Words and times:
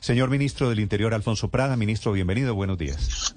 Señor 0.00 0.30
ministro 0.30 0.70
del 0.70 0.80
Interior, 0.80 1.12
Alfonso 1.12 1.48
Prada, 1.50 1.76
ministro, 1.76 2.12
bienvenido, 2.12 2.54
buenos 2.54 2.78
días. 2.78 3.34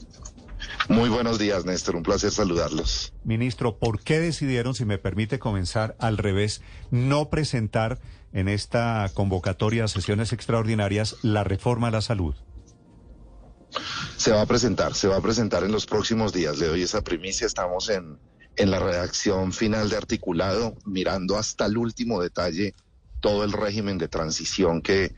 Muy 0.90 1.10
buenos 1.10 1.40
días, 1.40 1.66
Néstor, 1.66 1.96
un 1.96 2.04
placer 2.04 2.32
saludarlos. 2.32 3.14
Ministro, 3.24 3.78
¿por 3.78 4.02
qué 4.02 4.20
decidieron, 4.20 4.76
si 4.76 4.86
me 4.86 4.98
permite 4.98 5.40
comenzar 5.40 5.96
al 6.00 6.18
revés, 6.18 6.62
no 6.92 7.30
presentar 7.30 8.00
en 8.34 8.48
esta 8.48 9.10
convocatoria 9.14 9.86
a 9.86 9.88
sesiones 9.88 10.34
extraordinarias 10.34 11.18
la 11.24 11.44
reforma 11.44 11.88
a 11.88 11.92
la 11.92 12.02
salud? 12.02 12.36
Se 14.18 14.32
va 14.32 14.42
a 14.42 14.46
presentar, 14.46 14.94
se 14.94 15.08
va 15.08 15.18
a 15.18 15.22
presentar 15.22 15.64
en 15.64 15.72
los 15.72 15.86
próximos 15.86 16.34
días. 16.34 16.60
Le 16.60 16.68
doy 16.68 16.84
esa 16.84 17.02
primicia, 17.02 17.48
estamos 17.48 17.90
en, 17.90 18.20
en 18.56 18.70
la 18.70 18.80
redacción 18.80 19.54
final 19.54 19.90
de 19.90 19.98
articulado, 19.98 20.76
mirando 20.86 21.38
hasta 21.38 21.66
el 21.66 21.78
último 21.78 22.22
detalle 22.22 22.76
todo 23.20 23.44
el 23.44 23.52
régimen 23.52 23.98
de 23.98 24.08
transición 24.08 24.82
que 24.82 25.14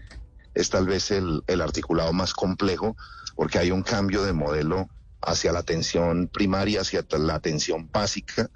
es 0.54 0.70
tal 0.70 0.86
vez 0.86 1.12
el, 1.12 1.44
el 1.48 1.62
articulado 1.62 2.14
más 2.14 2.34
complejo, 2.34 2.96
porque 3.36 3.60
hay 3.60 3.72
un 3.72 3.84
cambio 3.84 4.24
de 4.24 4.34
modelo 4.34 4.90
hacia 5.22 5.52
la 5.52 5.60
atención 5.60 6.28
primaria, 6.28 6.82
hacia 6.82 7.06
la 7.18 7.36
atención 7.36 7.90
básica 7.92 8.50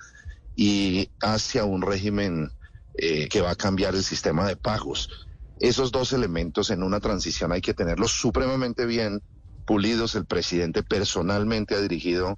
y 0.56 1.10
hacia 1.22 1.66
un 1.66 1.82
régimen 1.82 2.52
eh, 2.96 3.30
que 3.30 3.42
va 3.42 3.52
a 3.52 3.56
cambiar 3.56 3.96
el 3.96 4.04
sistema 4.04 4.48
de 4.48 4.56
pagos. 4.56 5.28
Esos 5.60 5.92
dos 5.92 6.14
elementos 6.14 6.70
en 6.70 6.84
una 6.84 7.00
transición 7.00 7.52
hay 7.52 7.62
que 7.62 7.74
tenerlos 7.74 8.12
supremamente 8.12 8.86
bien 8.86 9.22
pulidos. 9.66 10.16
El 10.16 10.26
presidente 10.26 10.84
personalmente 10.84 11.76
ha 11.76 11.82
dirigido 11.82 12.38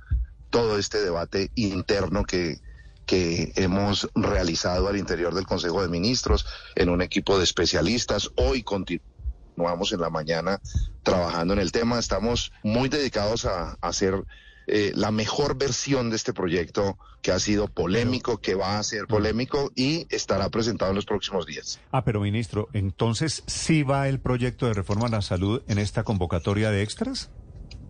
todo 0.49 0.77
este 0.77 1.01
debate 1.01 1.51
interno 1.55 2.23
que, 2.23 2.59
que 3.05 3.53
hemos 3.55 4.09
realizado 4.15 4.87
al 4.87 4.97
interior 4.97 5.33
del 5.33 5.45
Consejo 5.45 5.81
de 5.81 5.89
Ministros 5.89 6.45
en 6.75 6.89
un 6.89 7.01
equipo 7.01 7.37
de 7.37 7.43
especialistas. 7.43 8.29
Hoy 8.35 8.63
continuamos 9.59 9.91
en 9.91 9.99
la 9.99 10.09
mañana 10.09 10.61
trabajando 11.03 11.53
en 11.53 11.59
el 11.59 11.73
tema. 11.73 11.99
Estamos 11.99 12.53
muy 12.63 12.87
dedicados 12.87 13.43
a, 13.43 13.77
hacer 13.81 14.23
eh, 14.67 14.93
la 14.95 15.11
mejor 15.11 15.57
versión 15.57 16.09
de 16.09 16.15
este 16.15 16.31
proyecto 16.31 16.97
que 17.21 17.33
ha 17.33 17.39
sido 17.39 17.67
polémico, 17.67 18.37
que 18.37 18.55
va 18.55 18.79
a 18.79 18.83
ser 18.83 19.05
polémico 19.05 19.69
y 19.75 20.07
estará 20.11 20.47
presentado 20.47 20.91
en 20.91 20.95
los 20.95 21.05
próximos 21.05 21.45
días. 21.45 21.81
Ah, 21.91 22.05
pero 22.05 22.21
ministro, 22.21 22.69
entonces 22.71 23.43
sí 23.47 23.83
va 23.83 24.07
el 24.07 24.21
proyecto 24.21 24.65
de 24.65 24.75
reforma 24.75 25.07
a 25.07 25.09
la 25.09 25.21
salud 25.21 25.61
en 25.67 25.77
esta 25.77 26.05
convocatoria 26.05 26.71
de 26.71 26.81
extras? 26.81 27.29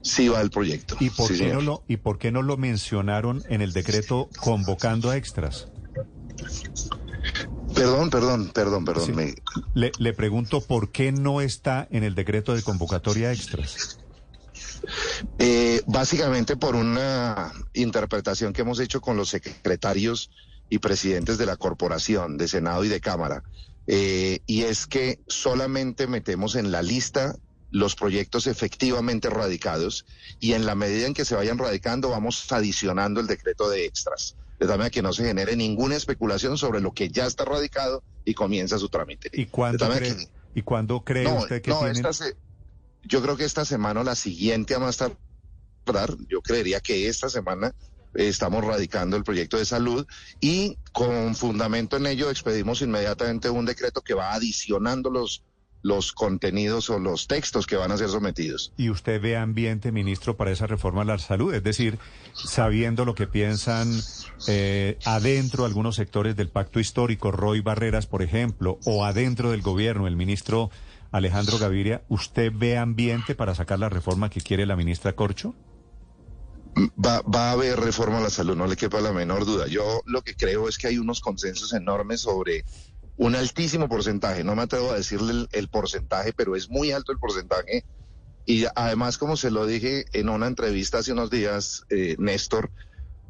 Sí 0.02 0.28
va 0.28 0.42
el 0.42 0.50
proyecto. 0.50 0.98
¿Y 1.00 1.12
por, 1.12 1.28
qué, 1.28 1.54
no 1.54 1.62
lo, 1.62 1.84
¿y 1.88 1.98
por 1.98 2.18
qué 2.18 2.32
no 2.32 2.42
lo 2.42 2.58
mencionaron 2.58 3.44
en 3.48 3.62
el 3.62 3.74
decreto 3.74 4.28
convocando 4.40 5.12
a 5.12 5.18
extras? 5.18 5.68
Perdón, 7.80 8.10
perdón, 8.10 8.52
perdón, 8.54 8.86
perdón. 8.86 9.36
Le, 9.74 9.92
le, 9.98 10.14
pregunto 10.14 10.62
por 10.62 10.92
qué 10.92 11.12
no 11.12 11.42
está 11.42 11.88
en 11.92 12.04
el 12.04 12.14
decreto 12.14 12.54
de 12.54 12.62
convocatoria 12.62 13.32
extras. 13.32 14.00
Eh, 15.38 15.82
básicamente 15.88 16.58
por 16.58 16.76
una 16.76 17.52
interpretación 17.74 18.54
que 18.54 18.62
hemos 18.62 18.80
hecho 18.80 19.02
con 19.02 19.18
los 19.18 19.30
secretarios 19.30 20.30
y 20.70 20.80
presidentes 20.80 21.38
de 21.38 21.46
la 21.46 21.58
corporación, 21.58 22.38
de 22.38 22.48
Senado 22.48 22.84
y 22.84 22.90
de 22.90 23.00
Cámara. 23.00 23.44
Eh, 23.88 24.40
y 24.46 24.64
es 24.64 24.86
que 24.86 25.20
solamente 25.28 26.08
metemos 26.08 26.56
en 26.56 26.72
la 26.72 26.82
lista 26.82 27.36
los 27.72 27.96
proyectos 27.96 28.48
efectivamente 28.48 29.30
radicados 29.30 30.06
y 30.40 30.54
en 30.54 30.66
la 30.66 30.76
medida 30.76 31.08
en 31.08 31.14
que 31.14 31.26
se 31.26 31.36
vayan 31.36 31.58
radicando 31.58 32.10
vamos 32.10 32.52
adicionando 32.52 33.20
el 33.20 33.28
decreto 33.28 33.70
de 33.70 33.86
extras, 33.86 34.36
de 34.60 34.68
tal 34.68 34.78
manera 34.78 34.90
que 34.90 35.02
no 35.02 35.14
se 35.14 35.24
genere 35.24 35.56
ninguna 35.56 35.96
especulación 35.96 36.58
sobre 36.58 36.82
lo 36.82 36.92
que 36.92 37.10
ya 37.10 37.26
está 37.26 37.46
radicado 37.46 38.04
y 38.26 38.34
comienza 38.34 38.78
su 38.78 38.90
trámite. 38.90 39.30
¿Y 39.34 39.46
cuándo 39.46 39.90
cree, 39.90 40.30
¿y 40.54 40.62
cuándo 40.62 41.04
cree 41.04 41.28
usted 41.28 41.62
que 41.62 41.72
no, 41.72 41.82
yo 43.04 43.22
creo 43.22 43.38
que 43.38 43.46
esta 43.46 43.64
semana 43.64 44.02
o 44.02 44.04
la 44.04 44.16
siguiente 44.16 44.76
a 44.76 44.80
más 44.80 44.98
tardar, 44.98 46.16
yo 46.28 46.42
creería 46.42 46.82
que 46.82 47.08
esta 47.08 47.30
semana 47.30 47.74
estamos 48.14 48.66
radicando 48.66 49.16
el 49.16 49.24
proyecto 49.24 49.58
de 49.58 49.66
salud 49.66 50.06
y 50.42 50.78
con 50.92 51.36
fundamento 51.36 51.98
en 51.98 52.08
ello 52.08 52.30
expedimos 52.30 52.82
inmediatamente 52.82 53.50
un 53.50 53.66
decreto 53.66 54.02
que 54.02 54.14
va 54.14 54.34
adicionando 54.34 55.10
los 55.10 55.44
los 55.82 56.12
contenidos 56.12 56.90
o 56.90 57.00
los 57.00 57.28
textos 57.28 57.66
que 57.66 57.76
van 57.76 57.92
a 57.92 57.98
ser 57.98 58.10
sometidos. 58.10 58.74
¿Y 58.78 58.90
usted 58.90 59.22
ve 59.22 59.38
ambiente, 59.38 59.92
ministro, 59.92 60.36
para 60.36 60.52
esa 60.52 60.68
reforma 60.68 61.04
a 61.04 61.06
la 61.06 61.20
salud? 61.20 61.54
Es 61.54 61.64
decir, 61.64 62.00
sabiendo 62.34 63.06
lo 63.06 63.16
que 63.16 63.28
piensan 63.28 63.90
eh, 64.48 64.98
adentro 65.06 65.66
algunos 65.66 65.96
sectores 65.96 66.36
del 66.36 66.50
pacto 66.50 66.80
histórico, 66.80 67.32
Roy 67.32 67.62
Barreras, 67.62 68.08
por 68.08 68.22
ejemplo, 68.22 68.80
o 68.86 69.06
adentro 69.06 69.52
del 69.52 69.62
gobierno, 69.62 70.08
el 70.08 70.16
ministro 70.16 70.70
Alejandro 71.12 71.58
Gaviria, 71.58 72.04
¿usted 72.10 72.52
ve 72.54 72.78
ambiente 72.78 73.36
para 73.36 73.56
sacar 73.56 73.80
la 73.80 73.90
reforma 73.90 74.30
que 74.30 74.42
quiere 74.42 74.66
la 74.66 74.76
ministra 74.76 75.14
Corcho? 75.14 75.56
Va, 77.04 77.22
va, 77.22 77.50
a 77.50 77.52
haber 77.54 77.80
reforma 77.80 78.20
a 78.20 78.22
la 78.22 78.30
salud, 78.30 78.56
no 78.56 78.68
le 78.68 78.78
quepa 78.78 79.02
la 79.02 79.12
menor 79.12 79.46
duda. 79.46 79.68
Yo 79.68 80.02
lo 80.06 80.22
que 80.22 80.36
creo 80.36 80.70
es 80.70 80.78
que 80.78 80.88
hay 80.88 80.98
unos 80.98 81.20
consensos 81.20 81.74
enormes 81.74 82.22
sobre 82.22 82.64
un 83.20 83.36
altísimo 83.36 83.90
porcentaje, 83.90 84.46
no 84.46 84.56
me 84.56 84.62
atrevo 84.62 84.92
a 84.92 84.96
decirle 84.96 85.46
el, 85.52 85.68
porcentaje, 85.68 86.32
pero 86.32 86.56
es 86.56 86.70
muy 86.70 86.94
alto 86.94 87.12
el 87.12 87.20
porcentaje. 87.20 87.84
Y 88.46 88.66
además, 88.76 89.18
como 89.18 89.36
se 89.36 89.52
lo 89.52 89.66
dije 89.66 90.06
en 90.14 90.30
una 90.30 90.48
entrevista 90.48 91.00
hace 91.00 91.12
unos 91.12 91.30
días, 91.30 91.84
eh, 91.90 92.16
Néstor, 92.18 92.72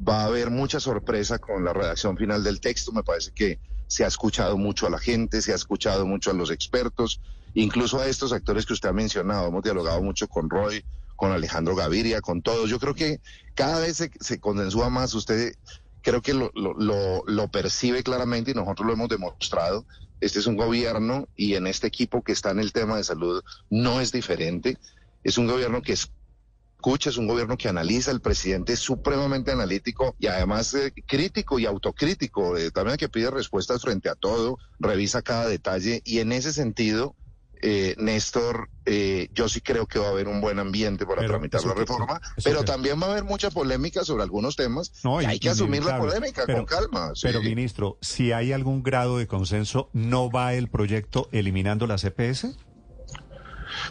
va 0.07 0.21
a 0.21 0.25
haber 0.25 0.51
mucha 0.51 0.79
sorpresa 0.79 1.39
con 1.39 1.65
la 1.65 1.73
redacción 1.73 2.15
final 2.17 2.43
del 2.43 2.61
texto. 2.61 2.91
Me 2.91 3.01
parece 3.01 3.31
que 3.31 3.57
se 3.87 4.05
ha 4.05 4.07
escuchado 4.07 4.59
mucho 4.59 4.85
a 4.85 4.91
la 4.91 4.99
gente, 4.99 5.41
se 5.41 5.53
ha 5.53 5.55
escuchado 5.55 6.05
mucho 6.05 6.29
a 6.29 6.35
los 6.35 6.51
expertos, 6.51 7.19
incluso 7.55 7.99
a 7.99 8.05
estos 8.05 8.31
actores 8.31 8.67
que 8.67 8.73
usted 8.73 8.89
ha 8.89 8.93
mencionado. 8.93 9.47
Hemos 9.47 9.63
dialogado 9.63 10.03
mucho 10.03 10.27
con 10.27 10.51
Roy, 10.51 10.85
con 11.15 11.31
Alejandro 11.31 11.75
Gaviria, 11.75 12.21
con 12.21 12.43
todos. 12.43 12.69
Yo 12.69 12.79
creo 12.79 12.93
que 12.93 13.21
cada 13.55 13.79
vez 13.79 13.97
se, 13.97 14.11
se 14.19 14.39
condensúa 14.39 14.91
más. 14.91 15.15
Usted 15.15 15.55
creo 16.01 16.21
que 16.21 16.33
lo, 16.33 16.51
lo, 16.53 17.23
lo, 17.25 17.47
percibe 17.49 18.03
claramente 18.03 18.51
y 18.51 18.53
nosotros 18.53 18.87
lo 18.87 18.93
hemos 18.93 19.09
demostrado. 19.09 19.85
Este 20.21 20.39
es 20.39 20.47
un 20.47 20.57
gobierno 20.57 21.27
y 21.35 21.55
en 21.55 21.67
este 21.67 21.87
equipo 21.87 22.23
que 22.23 22.31
está 22.31 22.51
en 22.51 22.59
el 22.59 22.73
tema 22.73 22.97
de 22.97 23.03
salud 23.03 23.41
no 23.69 24.01
es 24.01 24.11
diferente. 24.11 24.77
Es 25.23 25.37
un 25.37 25.47
gobierno 25.47 25.81
que 25.81 25.93
escucha, 25.93 27.09
es 27.09 27.17
un 27.17 27.27
gobierno 27.27 27.57
que 27.57 27.69
analiza, 27.69 28.11
el 28.11 28.21
presidente 28.21 28.73
es 28.73 28.79
supremamente 28.79 29.51
analítico 29.51 30.15
y 30.19 30.27
además 30.27 30.73
eh, 30.73 30.93
crítico 31.05 31.59
y 31.59 31.65
autocrítico, 31.65 32.57
eh, 32.57 32.71
también 32.71 32.97
que 32.97 33.09
pide 33.09 33.31
respuestas 33.31 33.81
frente 33.81 34.09
a 34.09 34.15
todo, 34.15 34.57
revisa 34.79 35.21
cada 35.21 35.47
detalle 35.47 36.01
y 36.05 36.19
en 36.19 36.31
ese 36.31 36.53
sentido 36.53 37.15
eh, 37.61 37.95
Néstor, 37.97 38.69
eh, 38.85 39.29
yo 39.33 39.49
sí 39.49 39.61
creo 39.61 39.85
que 39.85 39.99
va 39.99 40.07
a 40.07 40.09
haber 40.09 40.27
un 40.27 40.41
buen 40.41 40.59
ambiente 40.59 41.05
para 41.05 41.25
tramitar 41.25 41.63
la 41.63 41.73
reforma, 41.73 42.21
pero 42.43 42.63
también 42.63 43.01
va 43.01 43.07
a 43.07 43.11
haber 43.11 43.23
mucha 43.23 43.51
polémica 43.51 44.03
sobre 44.03 44.23
algunos 44.23 44.55
temas 44.55 44.91
y 45.21 45.25
hay 45.25 45.39
que 45.39 45.49
asumir 45.49 45.83
la 45.83 45.97
polémica 45.99 46.45
con 46.45 46.65
calma. 46.65 47.13
Pero, 47.21 47.41
ministro, 47.41 47.97
si 48.01 48.31
hay 48.31 48.53
algún 48.53 48.83
grado 48.83 49.17
de 49.17 49.27
consenso, 49.27 49.89
¿no 49.93 50.29
va 50.29 50.53
el 50.53 50.69
proyecto 50.69 51.29
eliminando 51.31 51.87
la 51.87 51.97
CPS? 51.97 52.57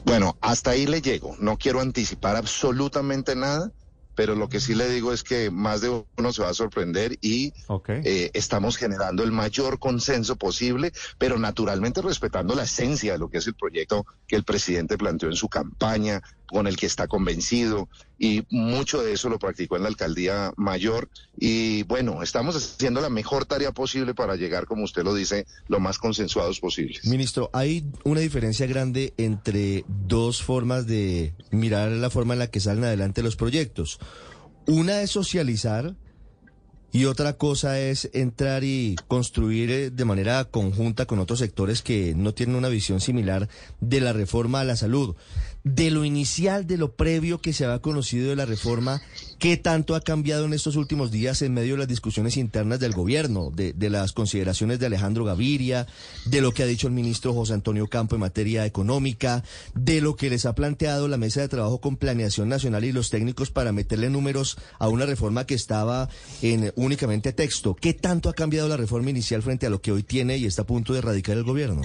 Bueno, 0.04 0.36
hasta 0.40 0.70
ahí 0.70 0.86
le 0.86 1.00
llego. 1.00 1.36
No 1.38 1.56
quiero 1.56 1.80
anticipar 1.80 2.36
absolutamente 2.36 3.36
nada 3.36 3.72
pero 4.18 4.34
lo 4.34 4.48
que 4.48 4.58
sí 4.58 4.74
le 4.74 4.88
digo 4.88 5.12
es 5.12 5.22
que 5.22 5.48
más 5.48 5.80
de 5.80 5.90
uno 6.16 6.32
se 6.32 6.42
va 6.42 6.48
a 6.48 6.54
sorprender 6.54 7.16
y 7.20 7.52
eh, 7.86 8.32
estamos 8.34 8.76
generando 8.76 9.22
el 9.22 9.30
mayor 9.30 9.78
consenso 9.78 10.34
posible, 10.34 10.92
pero 11.18 11.38
naturalmente 11.38 12.02
respetando 12.02 12.56
la 12.56 12.64
esencia 12.64 13.12
de 13.12 13.20
lo 13.20 13.30
que 13.30 13.38
es 13.38 13.46
el 13.46 13.54
proyecto 13.54 14.04
que 14.26 14.34
el 14.34 14.42
presidente 14.42 14.98
planteó 14.98 15.28
en 15.28 15.36
su 15.36 15.48
campaña, 15.48 16.20
con 16.48 16.66
el 16.66 16.76
que 16.76 16.86
está 16.86 17.06
convencido 17.06 17.88
y 18.18 18.44
mucho 18.50 19.02
de 19.02 19.12
eso 19.12 19.28
lo 19.28 19.38
practicó 19.38 19.76
en 19.76 19.82
la 19.82 19.88
alcaldía 19.88 20.52
mayor 20.56 21.08
y 21.36 21.84
bueno, 21.84 22.22
estamos 22.22 22.56
haciendo 22.56 23.00
la 23.00 23.10
mejor 23.10 23.46
tarea 23.46 23.72
posible 23.72 24.14
para 24.14 24.36
llegar, 24.36 24.66
como 24.66 24.84
usted 24.84 25.04
lo 25.04 25.14
dice, 25.14 25.46
lo 25.68 25.78
más 25.78 25.98
consensuados 25.98 26.58
posibles. 26.58 27.04
Ministro, 27.06 27.50
hay 27.52 27.84
una 28.04 28.20
diferencia 28.20 28.66
grande 28.66 29.14
entre 29.16 29.84
dos 29.86 30.42
formas 30.42 30.86
de 30.86 31.34
mirar 31.50 31.90
la 31.90 32.10
forma 32.10 32.32
en 32.32 32.40
la 32.40 32.50
que 32.50 32.60
salen 32.60 32.84
adelante 32.84 33.22
los 33.22 33.36
proyectos. 33.36 33.98
Una 34.66 35.02
es 35.02 35.10
socializar 35.10 35.94
y 36.90 37.04
otra 37.04 37.34
cosa 37.34 37.78
es 37.78 38.10
entrar 38.14 38.64
y 38.64 38.96
construir 39.08 39.70
eh, 39.70 39.90
de 39.90 40.04
manera 40.04 40.44
conjunta 40.44 41.06
con 41.06 41.18
otros 41.18 41.38
sectores 41.38 41.82
que 41.82 42.14
no 42.16 42.32
tienen 42.32 42.56
una 42.56 42.68
visión 42.68 43.00
similar 43.00 43.48
de 43.80 44.00
la 44.00 44.12
reforma 44.12 44.60
a 44.60 44.64
la 44.64 44.76
salud 44.76 45.14
de 45.74 45.90
lo 45.90 46.04
inicial, 46.04 46.66
de 46.66 46.78
lo 46.78 46.92
previo 46.92 47.40
que 47.40 47.52
se 47.52 47.64
había 47.64 47.80
conocido 47.80 48.30
de 48.30 48.36
la 48.36 48.46
reforma, 48.46 49.02
¿qué 49.38 49.56
tanto 49.56 49.94
ha 49.94 50.00
cambiado 50.00 50.46
en 50.46 50.54
estos 50.54 50.76
últimos 50.76 51.10
días 51.10 51.42
en 51.42 51.52
medio 51.52 51.74
de 51.74 51.80
las 51.80 51.88
discusiones 51.88 52.36
internas 52.36 52.80
del 52.80 52.92
gobierno, 52.92 53.50
de, 53.50 53.74
las 53.90 54.12
consideraciones 54.12 54.78
de 54.78 54.86
Alejandro 54.86 55.24
Gaviria, 55.24 55.86
de 56.24 56.40
lo 56.40 56.52
que 56.52 56.62
ha 56.62 56.66
dicho 56.66 56.86
el 56.86 56.94
ministro 56.94 57.34
José 57.34 57.52
Antonio 57.52 57.86
Campo 57.86 58.14
en 58.14 58.20
materia 58.20 58.64
económica, 58.64 59.44
de 59.74 60.00
lo 60.00 60.16
que 60.16 60.30
les 60.30 60.46
ha 60.46 60.54
planteado 60.54 61.06
la 61.06 61.18
mesa 61.18 61.42
de 61.42 61.48
trabajo 61.48 61.80
con 61.80 61.96
planeación 61.96 62.48
nacional 62.48 62.84
y 62.84 62.92
los 62.92 63.10
técnicos 63.10 63.50
para 63.50 63.72
meterle 63.72 64.08
números 64.08 64.56
a 64.78 64.88
una 64.88 65.04
reforma 65.04 65.44
que 65.44 65.54
estaba 65.54 66.08
en 66.40 66.72
únicamente 66.76 67.32
texto? 67.32 67.74
¿Qué 67.74 67.92
tanto 67.92 68.30
ha 68.30 68.34
cambiado 68.34 68.68
la 68.68 68.76
reforma 68.76 69.10
inicial 69.10 69.42
frente 69.42 69.66
a 69.66 69.70
lo 69.70 69.82
que 69.82 69.92
hoy 69.92 70.02
tiene 70.02 70.38
y 70.38 70.46
está 70.46 70.62
a 70.62 70.66
punto 70.66 70.92
de 70.94 71.00
erradicar 71.00 71.36
el 71.36 71.44
gobierno? 71.44 71.82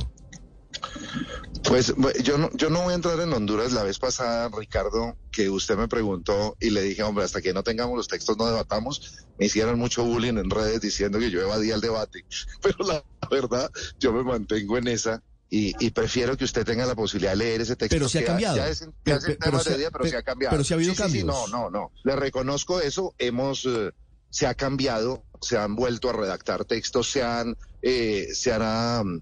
Pues 1.63 1.93
yo 2.23 2.37
no, 2.37 2.49
yo 2.53 2.69
no 2.69 2.81
voy 2.81 2.91
a 2.91 2.95
entrar 2.95 3.19
en 3.19 3.31
Honduras. 3.33 3.71
La 3.71 3.83
vez 3.83 3.99
pasada, 3.99 4.49
Ricardo, 4.55 5.15
que 5.31 5.49
usted 5.49 5.77
me 5.77 5.87
preguntó 5.87 6.55
y 6.59 6.69
le 6.69 6.81
dije, 6.81 7.03
hombre, 7.03 7.23
hasta 7.23 7.41
que 7.41 7.53
no 7.53 7.63
tengamos 7.63 7.95
los 7.95 8.07
textos 8.07 8.37
no 8.37 8.45
debatamos. 8.45 9.25
Me 9.39 9.45
hicieron 9.45 9.79
mucho 9.79 10.03
bullying 10.03 10.37
en 10.37 10.49
redes 10.49 10.81
diciendo 10.81 11.19
que 11.19 11.31
yo 11.31 11.41
evadía 11.41 11.75
el 11.75 11.81
debate. 11.81 12.25
Pero 12.61 12.77
la 12.85 13.03
verdad, 13.29 13.71
yo 13.99 14.13
me 14.13 14.23
mantengo 14.23 14.77
en 14.77 14.87
esa 14.87 15.21
y, 15.55 15.91
prefiero 15.91 16.35
que 16.35 16.45
usted 16.45 16.65
tenga 16.65 16.83
la 16.83 16.95
posibilidad 16.95 17.33
de 17.33 17.37
leer 17.37 17.61
ese 17.61 17.75
texto. 17.75 17.95
Pero 17.95 18.09
se 18.09 18.19
ha 18.19 18.25
cambiado. 18.25 18.57
Ya, 18.57 18.69
es, 18.69 18.89
pero, 19.03 19.19
se 19.21 19.33
ha 20.17 20.23
cambiado. 20.23 20.51
Pero 20.51 20.63
se 20.63 20.73
ha 20.73 20.77
habido 20.77 20.95
cambios. 20.95 21.25
no, 21.25 21.47
no, 21.47 21.69
no. 21.69 21.91
Le 22.03 22.15
reconozco 22.15 22.81
eso. 22.81 23.13
Hemos, 23.19 23.65
eh, 23.65 23.91
se 24.31 24.47
ha 24.47 24.55
cambiado, 24.55 25.23
se 25.41 25.57
han 25.57 25.75
vuelto 25.75 26.09
a 26.09 26.13
redactar 26.13 26.65
textos, 26.65 27.11
se 27.11 27.21
han, 27.21 27.55
eh, 27.83 28.29
se 28.33 28.51
han, 28.51 29.21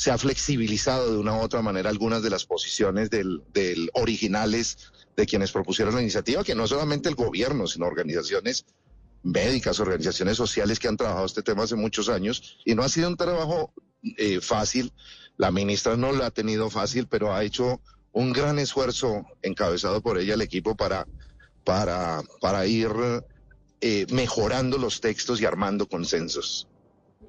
se 0.00 0.10
ha 0.10 0.16
flexibilizado 0.16 1.12
de 1.12 1.18
una 1.18 1.36
u 1.36 1.42
otra 1.42 1.60
manera 1.60 1.90
algunas 1.90 2.22
de 2.22 2.30
las 2.30 2.46
posiciones 2.46 3.10
del, 3.10 3.42
del 3.52 3.90
originales 3.92 4.90
de 5.14 5.26
quienes 5.26 5.52
propusieron 5.52 5.94
la 5.94 6.00
iniciativa, 6.00 6.42
que 6.42 6.54
no 6.54 6.66
solamente 6.66 7.10
el 7.10 7.16
gobierno, 7.16 7.66
sino 7.66 7.84
organizaciones 7.84 8.64
médicas, 9.22 9.78
organizaciones 9.78 10.38
sociales 10.38 10.78
que 10.78 10.88
han 10.88 10.96
trabajado 10.96 11.26
este 11.26 11.42
tema 11.42 11.64
hace 11.64 11.76
muchos 11.76 12.08
años, 12.08 12.56
y 12.64 12.74
no 12.74 12.82
ha 12.82 12.88
sido 12.88 13.08
un 13.08 13.18
trabajo 13.18 13.74
eh, 14.16 14.40
fácil. 14.40 14.90
La 15.36 15.50
ministra 15.50 15.98
no 15.98 16.12
lo 16.12 16.24
ha 16.24 16.30
tenido 16.30 16.70
fácil, 16.70 17.06
pero 17.06 17.34
ha 17.34 17.44
hecho 17.44 17.82
un 18.12 18.32
gran 18.32 18.58
esfuerzo 18.58 19.26
encabezado 19.42 20.00
por 20.00 20.16
ella 20.16 20.32
el 20.32 20.40
equipo 20.40 20.76
para, 20.76 21.06
para, 21.62 22.22
para 22.40 22.64
ir 22.64 22.90
eh, 23.82 24.06
mejorando 24.10 24.78
los 24.78 25.02
textos 25.02 25.42
y 25.42 25.44
armando 25.44 25.86
consensos. 25.86 26.69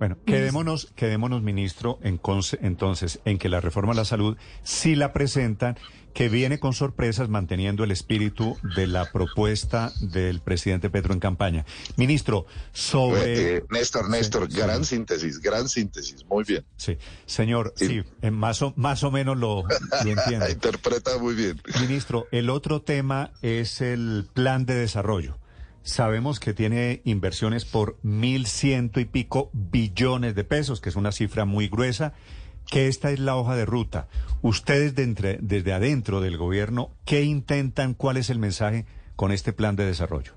Bueno, 0.02 0.18
quedémonos, 0.26 0.92
quedémonos, 0.96 1.44
ministro, 1.44 2.00
en, 2.02 2.20
entonces, 2.62 3.20
en 3.24 3.38
que 3.38 3.50
la 3.50 3.62
reforma 3.62 3.94
a 3.94 3.96
la 3.96 4.04
salud 4.04 4.36
sí 4.64 4.96
la 4.96 5.14
presentan 5.14 5.78
que 6.16 6.28
viene 6.28 6.60
con 6.60 6.74
sorpresas 6.74 7.30
manteniendo 7.30 7.84
el 7.84 7.92
espíritu 7.92 8.58
de 8.76 8.88
la 8.88 9.12
propuesta 9.12 9.94
del 10.00 10.42
presidente 10.42 10.90
Petro 10.90 11.14
en 11.14 11.20
campaña. 11.20 11.68
Ministro, 11.98 12.48
sobre... 12.74 13.22
Eh, 13.22 13.58
eh, 13.58 13.64
Néstor, 13.70 14.10
Néstor, 14.10 14.52
gran 14.52 14.86
síntesis, 14.86 15.40
gran 15.40 15.70
síntesis, 15.70 16.26
muy 16.26 16.46
bien. 16.46 16.66
Sí, 16.78 16.98
señor, 17.28 17.72
sí, 17.76 18.02
eh, 18.24 18.32
más, 18.32 18.64
o, 18.64 18.74
más 18.78 19.04
o 19.04 19.12
menos 19.12 19.38
lo, 19.38 19.66
lo 20.04 20.12
entiendo. 20.12 20.50
Interpreta 20.50 21.20
muy 21.20 21.36
bien. 21.36 21.62
Ministro, 21.80 22.26
el 22.32 22.50
otro 22.50 22.82
tema 22.82 23.34
es 23.44 23.82
el 23.82 24.28
plan 24.34 24.66
de 24.66 24.74
desarrollo. 24.74 25.38
Sabemos 25.84 26.40
que 26.40 26.54
tiene 26.54 27.02
inversiones 27.06 27.66
por 27.66 27.98
mil 28.04 28.46
ciento 28.46 29.00
y 29.00 29.06
pico 29.06 29.50
billones 29.54 30.36
de 30.36 30.44
pesos, 30.44 30.80
que 30.80 30.90
es 30.90 30.96
una 30.96 31.12
cifra 31.12 31.46
muy 31.46 31.68
gruesa 31.68 32.14
que 32.70 32.88
esta 32.88 33.12
es 33.12 33.20
la 33.20 33.36
hoja 33.36 33.56
de 33.56 33.66
ruta. 33.66 34.08
Ustedes 34.42 34.94
desde 34.96 35.74
adentro 35.74 36.22
del 36.22 36.38
gobierno, 36.38 36.92
¿qué 37.06 37.24
intentan? 37.24 37.94
¿Cuál 37.94 38.18
es 38.18 38.30
el 38.30 38.40
mensaje 38.40 38.86
con 39.16 39.32
este 39.32 39.54
plan 39.54 39.76
de 39.76 39.86
desarrollo? 39.86 40.34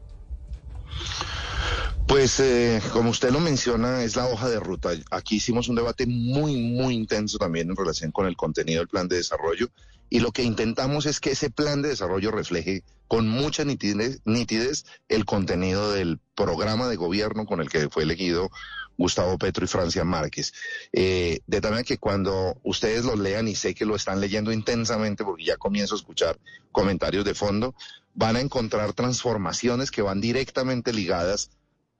Pues 2.06 2.38
eh, 2.38 2.82
como 2.92 3.10
usted 3.10 3.30
lo 3.30 3.40
menciona, 3.40 4.04
es 4.04 4.14
la 4.14 4.26
hoja 4.26 4.48
de 4.48 4.60
ruta. 4.60 4.90
Aquí 5.10 5.36
hicimos 5.36 5.68
un 5.68 5.76
debate 5.76 6.06
muy, 6.06 6.56
muy 6.56 6.94
intenso 6.94 7.38
también 7.38 7.70
en 7.70 7.76
relación 7.76 8.12
con 8.12 8.26
el 8.26 8.36
contenido 8.36 8.80
del 8.80 8.88
plan 8.88 9.08
de 9.08 9.16
desarrollo 9.16 9.68
y 10.10 10.20
lo 10.20 10.30
que 10.30 10.42
intentamos 10.42 11.06
es 11.06 11.18
que 11.18 11.32
ese 11.32 11.50
plan 11.50 11.82
de 11.82 11.88
desarrollo 11.88 12.30
refleje 12.30 12.84
con 13.08 13.28
mucha 13.28 13.64
nitidez, 13.64 14.84
el 15.08 15.24
contenido 15.24 15.92
del 15.92 16.20
programa 16.34 16.88
de 16.88 16.96
gobierno 16.96 17.46
con 17.46 17.60
el 17.60 17.68
que 17.68 17.88
fue 17.88 18.04
elegido 18.04 18.50
Gustavo 18.96 19.38
Petro 19.38 19.64
y 19.64 19.68
Francia 19.68 20.04
Márquez. 20.04 20.52
Eh, 20.92 21.40
de 21.46 21.60
tal 21.60 21.72
manera 21.72 21.86
que 21.86 21.98
cuando 21.98 22.60
ustedes 22.62 23.04
lo 23.04 23.16
lean, 23.16 23.48
y 23.48 23.56
sé 23.56 23.74
que 23.74 23.84
lo 23.84 23.96
están 23.96 24.20
leyendo 24.20 24.52
intensamente 24.52 25.24
porque 25.24 25.44
ya 25.44 25.56
comienzo 25.56 25.94
a 25.94 25.98
escuchar 25.98 26.38
comentarios 26.70 27.24
de 27.24 27.34
fondo, 27.34 27.74
van 28.14 28.36
a 28.36 28.40
encontrar 28.40 28.92
transformaciones 28.92 29.90
que 29.90 30.02
van 30.02 30.20
directamente 30.20 30.92
ligadas 30.92 31.50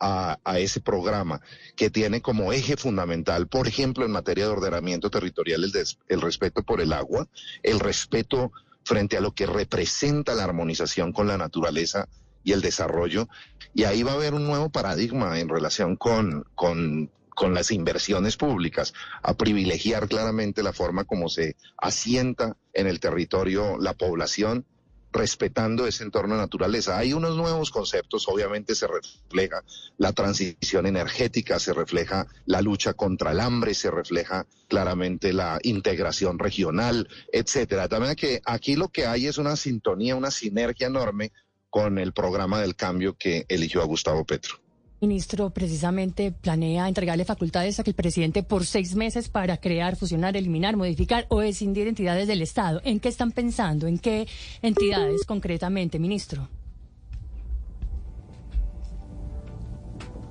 a, 0.00 0.38
ese 0.58 0.80
programa, 0.80 1.40
que 1.76 1.90
tiene 1.90 2.20
como 2.20 2.52
eje 2.52 2.76
fundamental, 2.76 3.48
por 3.48 3.66
ejemplo, 3.66 4.04
en 4.04 4.10
materia 4.10 4.44
de 4.44 4.52
ordenamiento 4.52 5.10
territorial, 5.10 5.64
el, 5.64 5.72
el 6.08 6.20
respeto 6.20 6.62
por 6.62 6.80
el 6.80 6.92
agua, 6.92 7.26
el 7.62 7.80
respeto 7.80 8.52
frente 8.84 9.16
a 9.16 9.20
lo 9.20 9.32
que 9.32 9.46
representa 9.46 10.34
la 10.34 10.44
armonización 10.44 11.12
con 11.12 11.26
la 11.26 11.38
naturaleza 11.38 12.08
y 12.42 12.52
el 12.52 12.60
desarrollo. 12.60 13.28
Y 13.72 13.84
ahí 13.84 14.02
va 14.02 14.12
a 14.12 14.16
haber 14.16 14.34
un 14.34 14.44
nuevo 14.44 14.70
paradigma 14.70 15.38
en 15.40 15.48
relación 15.48 15.96
con, 15.96 16.44
con, 16.54 17.10
con 17.30 17.54
las 17.54 17.70
inversiones 17.70 18.36
públicas, 18.36 18.92
a 19.22 19.34
privilegiar 19.34 20.08
claramente 20.08 20.62
la 20.62 20.72
forma 20.72 21.04
como 21.04 21.28
se 21.28 21.56
asienta 21.78 22.56
en 22.72 22.86
el 22.86 23.00
territorio 23.00 23.78
la 23.78 23.94
población 23.94 24.66
respetando 25.14 25.86
ese 25.86 26.02
entorno 26.02 26.34
de 26.34 26.40
naturaleza. 26.40 26.98
Hay 26.98 27.12
unos 27.12 27.36
nuevos 27.36 27.70
conceptos, 27.70 28.28
obviamente 28.28 28.74
se 28.74 28.88
refleja 28.88 29.62
la 29.96 30.12
transición 30.12 30.86
energética, 30.86 31.60
se 31.60 31.72
refleja 31.72 32.26
la 32.46 32.60
lucha 32.60 32.94
contra 32.94 33.30
el 33.30 33.38
hambre, 33.38 33.74
se 33.74 33.92
refleja 33.92 34.44
claramente 34.68 35.32
la 35.32 35.60
integración 35.62 36.38
regional, 36.40 37.08
etcétera. 37.32 37.88
También 37.88 38.16
que 38.16 38.42
aquí 38.44 38.74
lo 38.74 38.88
que 38.88 39.06
hay 39.06 39.28
es 39.28 39.38
una 39.38 39.54
sintonía, 39.54 40.16
una 40.16 40.32
sinergia 40.32 40.88
enorme 40.88 41.30
con 41.70 41.98
el 41.98 42.12
programa 42.12 42.60
del 42.60 42.74
cambio 42.74 43.16
que 43.16 43.46
eligió 43.48 43.82
a 43.82 43.86
Gustavo 43.86 44.24
Petro. 44.24 44.63
Ministro, 45.04 45.50
precisamente 45.50 46.32
planea 46.32 46.88
entregarle 46.88 47.26
facultades 47.26 47.78
a 47.78 47.82
que 47.84 47.90
el 47.90 47.94
presidente 47.94 48.42
por 48.42 48.64
seis 48.64 48.94
meses 48.94 49.28
para 49.28 49.58
crear, 49.58 49.96
fusionar, 49.96 50.34
eliminar, 50.34 50.78
modificar 50.78 51.26
o 51.28 51.42
escindir 51.42 51.86
entidades 51.88 52.26
del 52.26 52.40
Estado. 52.40 52.80
¿En 52.84 53.00
qué 53.00 53.10
están 53.10 53.30
pensando? 53.30 53.86
¿En 53.86 53.98
qué 53.98 54.26
entidades 54.62 55.26
concretamente, 55.26 55.98
ministro? 55.98 56.48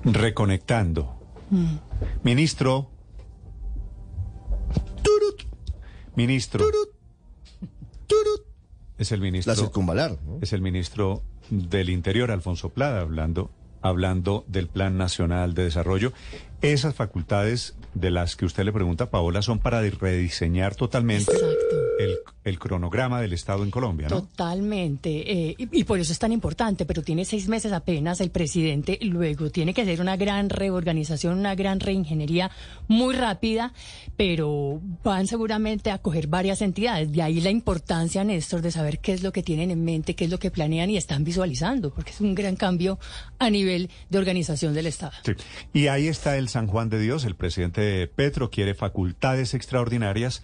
Reconectando. 0.04 1.20
Mm. 1.52 1.76
Ministro. 2.24 2.90
Ministro. 6.16 6.66
Es 8.98 9.12
el 9.12 9.22
ministro. 9.22 9.54
La 9.54 9.60
circunvalar. 9.60 10.18
Es 10.42 10.52
el 10.52 10.64
ministro 10.64 11.22
del 11.52 11.92
Interior, 11.92 12.32
Alfonso 12.32 12.70
Plada, 12.70 13.02
hablando, 13.02 13.52
hablando 13.84 14.44
del 14.48 14.68
Plan 14.68 14.98
Nacional 14.98 15.54
de 15.54 15.66
Desarrollo. 15.66 16.14
Esas 16.62 16.96
facultades 16.96 17.76
de 17.94 18.10
las 18.10 18.36
que 18.36 18.46
usted 18.46 18.64
le 18.64 18.74
pregunta, 18.74 19.12
Paola, 19.12 19.42
son 19.42 19.60
para 19.60 19.82
rediseñar 19.82 20.76
totalmente 20.76 21.32
el, 22.00 22.18
el, 22.44 22.60
cronograma 22.60 23.22
del 23.22 23.34
Estado 23.34 23.64
en 23.64 23.72
Colombia, 23.72 24.08
¿no? 24.10 24.22
Totalmente. 24.22 25.50
Eh, 25.50 25.56
y, 25.58 25.84
por 25.84 26.00
eso 26.00 26.12
es 26.12 26.20
tan 26.20 26.32
importante, 26.32 26.86
pero 26.86 27.02
tiene 27.02 27.26
seis 27.26 27.48
meses 27.48 27.72
apenas 27.72 28.22
el 28.22 28.32
presidente. 28.32 29.00
Luego 29.02 29.50
tiene 29.50 29.74
que 29.74 29.82
hacer 29.82 30.02
una 30.02 30.18
gran 30.18 30.50
reorganización, 30.50 31.38
una 31.40 31.56
gran 31.56 31.80
reingeniería 31.80 32.52
muy 32.88 33.16
rápida, 33.16 33.74
pero 34.18 34.82
van 35.04 35.28
seguramente 35.28 35.92
a 35.92 35.98
coger 35.98 36.28
varias 36.28 36.62
entidades. 36.62 37.12
De 37.12 37.22
ahí 37.22 37.42
la 37.42 37.50
importancia, 37.50 38.24
Néstor, 38.24 38.62
de 38.62 38.72
saber 38.72 39.00
qué 39.00 39.14
es 39.14 39.24
lo 39.24 39.32
que 39.32 39.44
tienen 39.44 39.72
en 39.72 39.84
mente, 39.84 40.16
qué 40.16 40.26
es 40.26 40.32
lo 40.32 40.40
que 40.40 40.52
planean 40.52 40.90
y 40.90 40.98
están 40.98 41.24
visualizando, 41.24 41.94
porque 41.94 42.12
es 42.12 42.22
un 42.22 42.36
gran 42.36 42.56
cambio 42.56 43.00
a 43.40 43.50
nivel 43.50 43.90
de 44.10 44.18
organización 44.18 44.74
del 44.74 44.88
Estado. 44.88 45.14
Sí. 45.26 45.34
Y 45.74 45.88
ahí 45.88 46.08
está 46.08 46.38
el 46.38 46.50
San 46.50 46.68
Juan 46.68 46.90
de 46.90 47.00
Dios. 47.00 47.26
El 47.26 47.36
presidente 47.36 48.08
Petro 48.08 48.50
quiere 48.50 48.74
facultades 48.74 49.54
extraordinarias 49.54 50.44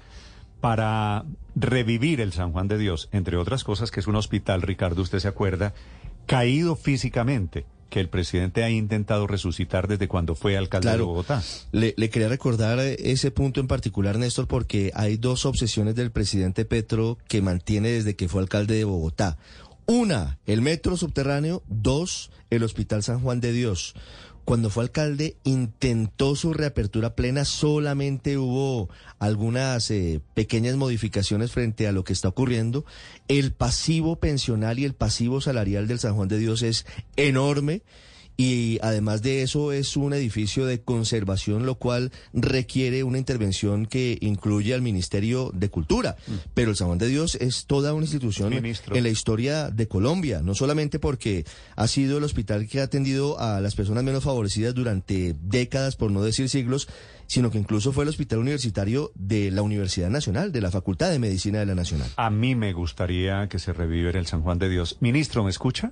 para 0.62 1.26
revivir 1.56 2.22
el 2.22 2.34
San 2.34 2.52
Juan 2.52 2.68
de 2.68 2.78
Dios, 2.78 3.10
entre 3.12 3.38
otras 3.38 3.64
cosas, 3.64 3.92
que 3.92 4.00
es 4.00 4.08
un 4.08 4.16
hospital, 4.16 4.62
Ricardo, 4.62 5.02
usted 5.02 5.20
se 5.20 5.28
acuerda, 5.28 5.74
caído 6.26 6.76
físicamente 6.76 7.66
que 7.90 8.00
el 8.00 8.08
presidente 8.08 8.64
ha 8.64 8.70
intentado 8.70 9.26
resucitar 9.26 9.88
desde 9.88 10.08
cuando 10.08 10.36
fue 10.36 10.56
alcalde 10.56 10.92
de 10.92 11.02
Bogotá. 11.02 11.42
Le, 11.72 11.96
le, 11.98 12.10
quería 12.10 12.30
recordar 12.30 12.80
ese 12.80 13.32
punto 13.32 13.60
en 13.60 13.68
particular, 13.68 14.18
Néstor, 14.20 14.48
porque 14.48 14.92
hay 14.94 15.18
dos 15.18 15.46
obsesiones 15.46 15.96
del 15.96 16.12
presidente 16.12 16.66
Petro 16.66 17.18
que 17.28 17.42
mantiene 17.42 17.90
desde 17.90 18.16
que 18.16 18.30
fue 18.30 18.42
alcalde 18.42 18.76
de 18.76 18.84
Bogotá. 18.84 19.38
Una, 19.88 20.38
el 20.46 20.62
metro 20.62 20.98
subterráneo. 20.98 21.64
Dos, 21.68 22.30
el 22.52 22.62
Hospital 22.62 23.02
San 23.02 23.22
Juan 23.22 23.42
de 23.42 23.52
Dios. 23.52 23.96
Cuando 24.50 24.72
fue 24.72 24.82
alcalde 24.82 25.36
intentó 25.44 26.36
su 26.36 26.54
reapertura 26.54 27.14
plena, 27.14 27.46
solamente 27.46 28.40
hubo 28.40 28.90
algunas 29.20 29.92
eh, 29.92 30.22
pequeñas 30.34 30.76
modificaciones 30.76 31.52
frente 31.52 31.88
a 31.88 31.92
lo 31.92 32.04
que 32.04 32.14
está 32.14 32.30
ocurriendo. 32.30 32.84
El 33.28 33.52
pasivo 33.52 34.16
pensional 34.16 34.80
y 34.80 34.86
el 34.86 34.96
pasivo 34.96 35.40
salarial 35.40 35.88
del 35.88 36.00
San 36.00 36.16
Juan 36.16 36.30
de 36.30 36.40
Dios 36.40 36.64
es 36.64 36.88
enorme 37.16 37.84
y 38.40 38.80
además 38.82 39.22
de 39.22 39.42
eso 39.42 39.74
es 39.74 39.98
un 39.98 40.14
edificio 40.14 40.66
de 40.66 40.80
conservación, 40.80 41.66
lo 41.66 41.76
cual 41.76 42.10
requiere 42.32 43.04
una 43.04 43.18
intervención 43.18 43.86
que 43.86 44.18
incluye 44.22 44.74
al 44.74 44.82
Ministerio 44.82 45.52
de 45.54 45.70
Cultura. 45.70 46.16
Mm. 46.26 46.32
Pero 46.54 46.70
el 46.70 46.78
San 46.78 46.88
Juan 46.88 47.00
de 47.00 47.10
Dios 47.10 47.36
es 47.36 47.66
toda 47.66 47.94
una 47.94 48.06
institución 48.06 48.54
en 48.54 49.04
la 49.04 49.10
historia 49.10 49.70
de 49.72 49.90
Colombia, 49.90 50.42
no 50.42 50.56
solamente 50.56 51.00
porque 51.00 51.44
ha 51.76 51.88
sido 51.88 52.18
el 52.18 52.24
hospital 52.24 52.66
que 52.70 52.80
ha 52.80 52.84
atendido 52.84 53.38
a 53.42 53.60
las 53.60 53.76
personas 53.76 54.06
menos 54.06 54.24
favorecidas 54.24 54.74
durante 54.74 55.36
décadas, 55.42 55.98
por 55.98 56.10
no 56.10 56.24
decir 56.24 56.48
siglos, 56.48 56.88
sino 57.28 57.52
que 57.52 57.58
incluso 57.58 57.92
fue 57.92 58.06
el 58.06 58.10
hospital 58.10 58.40
universitario 58.40 59.12
de 59.16 59.52
la 59.52 59.64
Universidad 59.64 60.10
Nacional, 60.10 60.54
de 60.54 60.62
la 60.62 60.72
Facultad 60.72 61.12
de 61.12 61.20
Medicina 61.20 61.60
de 61.60 61.66
la 61.66 61.76
Nacional. 61.76 62.10
A 62.16 62.30
mí 62.30 62.56
me 62.56 62.72
gustaría 62.72 63.50
que 63.50 63.60
se 63.60 63.74
reviviera 63.74 64.18
el 64.18 64.28
San 64.28 64.44
Juan 64.44 64.60
de 64.60 64.70
Dios. 64.70 64.96
Ministro, 65.02 65.44
¿me 65.44 65.50
escucha? 65.50 65.92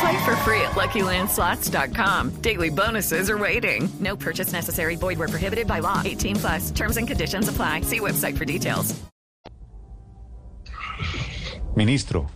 Play 0.00 0.24
for 0.24 0.36
free 0.36 0.60
at 0.60 0.72
LuckyLandSlots.com. 0.72 2.30
Daily 2.40 2.70
bonuses 2.70 3.28
are 3.30 3.38
waiting. 3.38 3.88
No 4.00 4.16
purchase 4.16 4.52
necessary. 4.52 4.96
Void 4.96 5.18
were 5.18 5.28
prohibited 5.28 5.66
by 5.66 5.80
law. 5.80 6.02
18 6.04 6.36
plus. 6.36 6.70
Terms 6.70 6.96
and 6.96 7.06
conditions 7.06 7.48
apply. 7.48 7.82
See 7.82 8.00
website 8.00 8.36
for 8.36 8.44
details. 8.44 8.94
Ministro. 11.76 12.26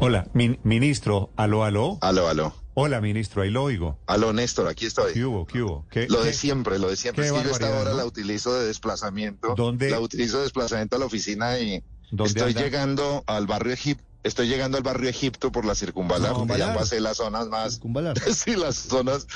Hola, 0.00 0.26
ministro. 0.34 1.30
Aló, 1.36 1.62
aló. 1.64 1.98
Aló, 2.02 2.28
aló. 2.28 2.52
Hola, 2.74 3.00
ministro, 3.00 3.42
ahí 3.42 3.50
lo 3.50 3.64
oigo. 3.64 3.98
Aló, 4.06 4.32
Néstor, 4.32 4.66
aquí 4.66 4.86
estoy. 4.86 5.12
¿Qué 5.12 5.24
hubo, 5.24 5.46
qué 5.46 5.62
hubo? 5.62 5.86
lo 6.08 6.24
de 6.24 6.32
siempre, 6.32 6.78
lo 6.78 6.88
de 6.88 6.96
siempre. 6.96 7.26
Es 7.26 7.32
que 7.32 7.42
yo 7.42 7.50
esta 7.50 7.78
hora 7.78 7.92
la 7.92 8.04
utilizo 8.04 8.52
de 8.54 8.66
desplazamiento. 8.66 9.54
¿Dónde? 9.54 9.90
La 9.90 10.00
utilizo 10.00 10.38
de 10.38 10.44
desplazamiento 10.44 10.96
a 10.96 10.98
la 10.98 11.06
oficina 11.06 11.58
y 11.58 11.84
estoy 12.24 12.54
llegando 12.54 13.24
al 13.26 13.46
barrio 13.46 13.72
Egipto 13.72 14.11
Estoy 14.22 14.48
llegando 14.48 14.76
al 14.76 14.84
barrio 14.84 15.08
Egipto 15.08 15.50
por 15.50 15.64
la 15.64 15.74
circunvalar. 15.74 16.34
ya 16.56 16.74
pasé 16.74 17.00
las 17.00 17.16
zonas 17.16 17.48
más. 17.48 17.80
sí, 18.34 18.56
las 18.56 18.76
zonas. 18.76 19.26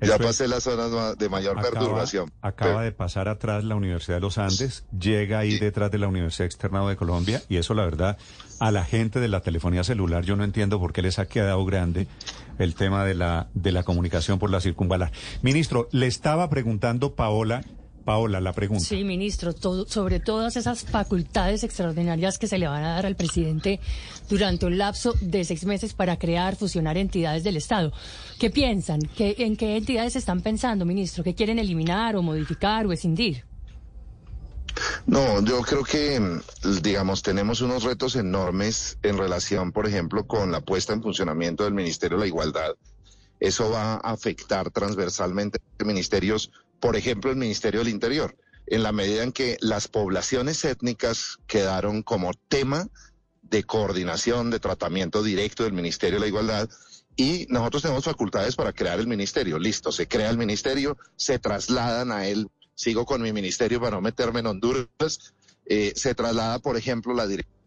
Ya 0.00 0.16
pasé 0.18 0.46
las 0.46 0.62
zonas 0.62 1.18
de 1.18 1.28
mayor 1.28 1.60
perturbación. 1.60 2.30
Acaba 2.40 2.82
de 2.82 2.92
pasar 2.92 3.28
atrás 3.28 3.64
la 3.64 3.74
Universidad 3.74 4.18
de 4.18 4.20
los 4.20 4.38
Andes, 4.38 4.84
llega 4.96 5.40
ahí 5.40 5.58
detrás 5.58 5.90
de 5.90 5.98
la 5.98 6.06
Universidad 6.06 6.46
Externado 6.46 6.88
de 6.88 6.96
Colombia, 6.96 7.42
y 7.48 7.56
eso, 7.56 7.74
la 7.74 7.84
verdad, 7.84 8.16
a 8.60 8.70
la 8.70 8.84
gente 8.84 9.18
de 9.18 9.26
la 9.26 9.40
telefonía 9.40 9.82
celular, 9.82 10.24
yo 10.24 10.36
no 10.36 10.44
entiendo 10.44 10.78
por 10.78 10.92
qué 10.92 11.02
les 11.02 11.18
ha 11.18 11.26
quedado 11.26 11.64
grande 11.64 12.06
el 12.60 12.76
tema 12.76 13.04
de 13.04 13.14
la, 13.14 13.48
de 13.54 13.72
la 13.72 13.82
comunicación 13.82 14.38
por 14.38 14.50
la 14.50 14.60
circunvalar. 14.60 15.10
Ministro, 15.42 15.88
le 15.90 16.06
estaba 16.06 16.48
preguntando 16.48 17.14
Paola 17.14 17.62
Paola, 18.08 18.40
la 18.40 18.54
pregunta. 18.54 18.82
Sí, 18.82 19.04
ministro, 19.04 19.52
sobre 19.86 20.18
todas 20.18 20.56
esas 20.56 20.82
facultades 20.82 21.62
extraordinarias 21.62 22.38
que 22.38 22.46
se 22.46 22.56
le 22.56 22.66
van 22.66 22.82
a 22.82 22.94
dar 22.94 23.04
al 23.04 23.16
presidente 23.16 23.80
durante 24.30 24.64
un 24.64 24.78
lapso 24.78 25.12
de 25.20 25.44
seis 25.44 25.66
meses 25.66 25.92
para 25.92 26.18
crear, 26.18 26.56
fusionar 26.56 26.96
entidades 26.96 27.44
del 27.44 27.58
Estado. 27.58 27.92
¿Qué 28.38 28.48
piensan? 28.48 29.00
¿Qué, 29.14 29.34
¿En 29.40 29.58
qué 29.58 29.76
entidades 29.76 30.16
están 30.16 30.40
pensando, 30.40 30.86
ministro? 30.86 31.22
¿Qué 31.22 31.34
quieren 31.34 31.58
eliminar 31.58 32.16
o 32.16 32.22
modificar 32.22 32.86
o 32.86 32.92
escindir? 32.92 33.44
No, 35.06 35.44
yo 35.44 35.60
creo 35.60 35.84
que, 35.84 36.40
digamos, 36.80 37.22
tenemos 37.22 37.60
unos 37.60 37.84
retos 37.84 38.16
enormes 38.16 38.96
en 39.02 39.18
relación, 39.18 39.70
por 39.70 39.86
ejemplo, 39.86 40.26
con 40.26 40.50
la 40.50 40.62
puesta 40.62 40.94
en 40.94 41.02
funcionamiento 41.02 41.64
del 41.64 41.74
Ministerio 41.74 42.16
de 42.16 42.22
la 42.22 42.28
Igualdad. 42.28 42.74
Eso 43.38 43.70
va 43.70 43.96
a 43.96 44.12
afectar 44.12 44.70
transversalmente 44.70 45.60
ministerios 45.84 46.50
por 46.80 46.96
ejemplo, 46.96 47.30
el 47.30 47.36
Ministerio 47.36 47.80
del 47.80 47.88
Interior, 47.88 48.36
en 48.66 48.82
la 48.82 48.92
medida 48.92 49.22
en 49.22 49.32
que 49.32 49.56
las 49.60 49.88
poblaciones 49.88 50.64
étnicas 50.64 51.38
quedaron 51.46 52.02
como 52.02 52.32
tema 52.48 52.88
de 53.42 53.64
coordinación, 53.64 54.50
de 54.50 54.60
tratamiento 54.60 55.22
directo 55.22 55.64
del 55.64 55.72
Ministerio 55.72 56.16
de 56.16 56.20
la 56.20 56.28
Igualdad, 56.28 56.68
y 57.16 57.46
nosotros 57.48 57.82
tenemos 57.82 58.04
facultades 58.04 58.54
para 58.54 58.72
crear 58.72 59.00
el 59.00 59.08
ministerio. 59.08 59.58
Listo, 59.58 59.90
se 59.90 60.06
crea 60.06 60.30
el 60.30 60.38
ministerio, 60.38 60.96
se 61.16 61.38
trasladan 61.38 62.12
a 62.12 62.26
él, 62.26 62.48
sigo 62.74 63.04
con 63.06 63.22
mi 63.22 63.32
ministerio 63.32 63.80
para 63.80 63.96
no 63.96 64.02
meterme 64.02 64.40
en 64.40 64.46
Honduras, 64.46 65.34
eh, 65.66 65.92
se 65.96 66.14
traslada, 66.14 66.60
por 66.60 66.76
ejemplo, 66.76 67.12
la 67.14 67.26
dirección. 67.26 67.58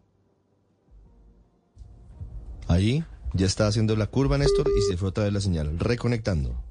Ahí 2.68 3.04
ya 3.34 3.44
está 3.44 3.66
haciendo 3.66 3.94
la 3.94 4.06
curva, 4.06 4.38
Néstor, 4.38 4.70
y 4.76 4.90
se 4.90 4.96
fue 4.96 5.10
otra 5.10 5.24
vez 5.24 5.32
la 5.34 5.40
señal, 5.40 5.78
reconectando. 5.78 6.64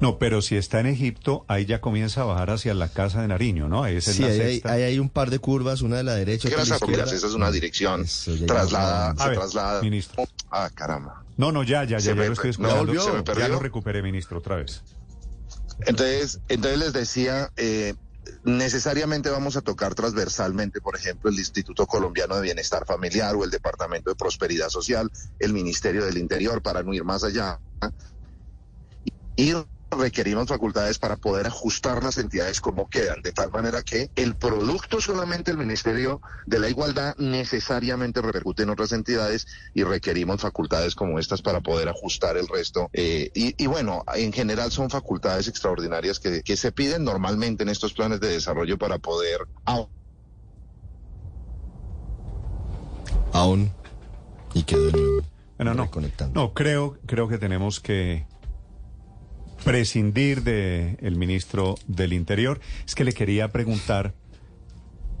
No, 0.00 0.18
pero 0.18 0.40
si 0.40 0.56
está 0.56 0.80
en 0.80 0.86
Egipto, 0.86 1.44
ahí 1.46 1.66
ya 1.66 1.80
comienza 1.80 2.22
a 2.22 2.24
bajar 2.24 2.50
hacia 2.50 2.72
la 2.72 2.88
casa 2.88 3.20
de 3.20 3.28
Nariño, 3.28 3.68
¿no? 3.68 3.84
sí, 4.00 4.24
ahí 4.64 4.82
hay, 4.82 4.98
un 4.98 5.10
par 5.10 5.28
de 5.28 5.38
curvas, 5.38 5.82
una 5.82 5.98
de 5.98 6.04
la 6.04 6.14
derecha. 6.14 6.48
otra 6.48 6.64
de 6.64 6.70
la 6.70 6.76
izquierda. 6.76 7.04
Esa 7.04 7.26
es 7.26 7.34
una 7.34 7.50
dirección. 7.50 8.06
traslada, 8.46 9.14
se 9.16 9.34
traslada. 9.34 9.82
Ministro. 9.82 10.24
Ah, 10.50 10.70
caramba. 10.74 11.22
No, 11.36 11.52
no, 11.52 11.62
ya, 11.62 11.84
ya, 11.84 11.98
ya, 11.98 12.14
ya 12.14 12.14
lo 12.14 12.32
estoy 12.32 12.50
escuchando. 12.50 12.92
ya 13.38 13.48
lo 13.48 13.58
recuperé, 13.58 14.02
ministro, 14.02 14.38
otra 14.38 14.56
vez. 14.56 14.82
Entonces, 15.86 16.40
entonces 16.48 16.78
les 16.78 16.92
decía, 16.92 17.50
eh, 17.56 17.94
necesariamente 18.44 19.30
vamos 19.30 19.56
a 19.56 19.60
tocar 19.60 19.94
transversalmente, 19.94 20.80
por 20.80 20.96
ejemplo, 20.96 21.30
el 21.30 21.38
Instituto 21.38 21.86
Colombiano 21.86 22.36
de 22.36 22.42
Bienestar 22.42 22.86
Familiar 22.86 23.34
o 23.36 23.44
el 23.44 23.50
Departamento 23.50 24.10
de 24.10 24.16
Prosperidad 24.16 24.68
Social, 24.68 25.10
el 25.38 25.52
Ministerio 25.52 26.04
del 26.04 26.18
Interior, 26.18 26.62
para 26.62 26.82
no 26.82 26.92
ir 26.92 27.04
más 27.04 27.24
allá. 27.24 27.58
Y 29.36 29.54
requerimos 29.90 30.48
facultades 30.48 30.98
para 30.98 31.16
poder 31.16 31.46
ajustar 31.46 32.02
las 32.02 32.18
entidades 32.18 32.60
como 32.60 32.88
quedan, 32.88 33.22
de 33.22 33.32
tal 33.32 33.50
manera 33.50 33.82
que 33.82 34.10
el 34.16 34.36
producto 34.36 35.00
solamente 35.00 35.50
el 35.50 35.58
Ministerio 35.58 36.20
de 36.46 36.58
la 36.58 36.68
Igualdad 36.68 37.16
necesariamente 37.18 38.22
repercute 38.22 38.62
en 38.62 38.70
otras 38.70 38.92
entidades 38.92 39.46
y 39.74 39.84
requerimos 39.84 40.40
facultades 40.40 40.94
como 40.94 41.18
estas 41.18 41.42
para 41.42 41.60
poder 41.60 41.88
ajustar 41.88 42.36
el 42.36 42.48
resto. 42.48 42.88
Eh, 42.92 43.30
y, 43.34 43.66
bueno, 43.66 44.04
en 44.14 44.32
general 44.32 44.70
son 44.70 44.90
facultades 44.90 45.48
extraordinarias 45.48 46.20
que, 46.20 46.42
que 46.42 46.56
se 46.56 46.72
piden 46.72 47.04
normalmente 47.04 47.62
en 47.62 47.68
estos 47.68 47.92
planes 47.92 48.20
de 48.20 48.28
desarrollo 48.28 48.78
para 48.78 48.98
poder... 48.98 49.46
Aún. 53.32 53.72
Y 54.54 54.64
quedó 54.64 54.90
bueno, 55.60 55.74
no, 55.74 55.90
no, 56.32 56.54
creo, 56.54 56.96
creo 57.04 57.28
que 57.28 57.36
tenemos 57.36 57.80
que 57.80 58.24
prescindir 59.64 60.42
del 60.42 60.96
el 61.00 61.16
ministro 61.16 61.76
del 61.86 62.12
Interior. 62.12 62.60
Es 62.86 62.94
que 62.94 63.04
le 63.04 63.12
quería 63.12 63.48
preguntar, 63.48 64.14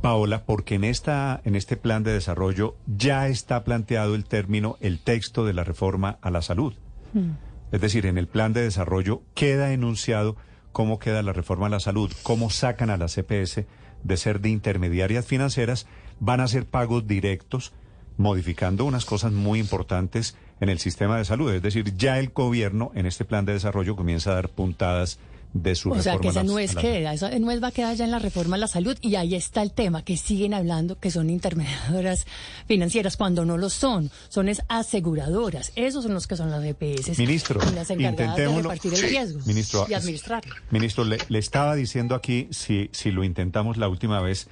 Paola, 0.00 0.44
porque 0.44 0.76
en, 0.76 0.84
esta, 0.84 1.40
en 1.44 1.56
este 1.56 1.76
plan 1.76 2.02
de 2.02 2.12
desarrollo 2.12 2.76
ya 2.86 3.28
está 3.28 3.64
planteado 3.64 4.14
el 4.14 4.24
término, 4.24 4.76
el 4.80 4.98
texto 4.98 5.44
de 5.44 5.52
la 5.52 5.64
reforma 5.64 6.18
a 6.22 6.30
la 6.30 6.42
salud. 6.42 6.74
Hmm. 7.12 7.32
Es 7.72 7.80
decir, 7.80 8.06
en 8.06 8.18
el 8.18 8.26
plan 8.26 8.52
de 8.52 8.62
desarrollo 8.62 9.22
queda 9.34 9.72
enunciado 9.72 10.36
cómo 10.72 10.98
queda 10.98 11.22
la 11.22 11.32
reforma 11.32 11.66
a 11.66 11.70
la 11.70 11.80
salud, 11.80 12.10
cómo 12.22 12.50
sacan 12.50 12.90
a 12.90 12.96
la 12.96 13.06
CPS 13.06 13.66
de 14.02 14.16
ser 14.16 14.40
de 14.40 14.48
intermediarias 14.48 15.26
financieras, 15.26 15.86
van 16.18 16.40
a 16.40 16.48
ser 16.48 16.66
pagos 16.66 17.06
directos, 17.06 17.72
modificando 18.20 18.84
unas 18.84 19.06
cosas 19.06 19.32
muy 19.32 19.58
importantes 19.58 20.36
en 20.60 20.68
el 20.68 20.78
sistema 20.78 21.16
de 21.16 21.24
salud. 21.24 21.52
Es 21.54 21.62
decir, 21.62 21.96
ya 21.96 22.18
el 22.18 22.28
gobierno 22.28 22.92
en 22.94 23.06
este 23.06 23.24
plan 23.24 23.46
de 23.46 23.54
desarrollo 23.54 23.96
comienza 23.96 24.32
a 24.32 24.34
dar 24.34 24.50
puntadas 24.50 25.18
de 25.54 25.74
su 25.74 25.90
o 25.90 26.00
sea, 26.00 26.18
que 26.18 26.28
esa 26.28 26.44
no 26.44 26.60
es 26.60 26.76
queda, 26.76 27.12
esa 27.12 27.36
no 27.40 27.50
es 27.50 27.60
va 27.60 27.68
a 27.68 27.72
quedar 27.72 27.96
ya 27.96 28.04
en 28.04 28.12
la 28.12 28.20
reforma 28.20 28.54
a 28.54 28.58
la 28.58 28.68
salud 28.68 28.96
y 29.00 29.16
ahí 29.16 29.34
está 29.34 29.62
el 29.62 29.72
tema, 29.72 30.04
que 30.04 30.16
siguen 30.16 30.54
hablando 30.54 31.00
que 31.00 31.10
son 31.10 31.28
intermediadoras 31.28 32.26
financieras 32.68 33.16
cuando 33.16 33.44
no 33.44 33.56
lo 33.56 33.68
son, 33.68 34.12
son 34.28 34.48
es 34.48 34.62
aseguradoras, 34.68 35.72
esos 35.74 36.04
son 36.04 36.14
los 36.14 36.28
que 36.28 36.36
son 36.36 36.50
las 36.50 36.62
EPS. 36.62 37.18
Ministro, 37.18 37.58
las 37.74 37.90
encargadas 37.90 38.36
de 38.36 38.48
repartir 38.48 38.94
el 38.94 39.00
riesgo 39.00 39.40
ministro, 39.46 39.86
y 39.88 39.94
administrar. 39.94 40.44
Ministro, 40.70 41.04
le, 41.04 41.18
le, 41.28 41.38
estaba 41.40 41.74
diciendo 41.74 42.14
aquí, 42.14 42.48
si, 42.52 42.90
si 42.92 43.10
lo 43.10 43.24
intentamos 43.24 43.76
la 43.76 43.88
última 43.88 44.20
vez, 44.20 44.46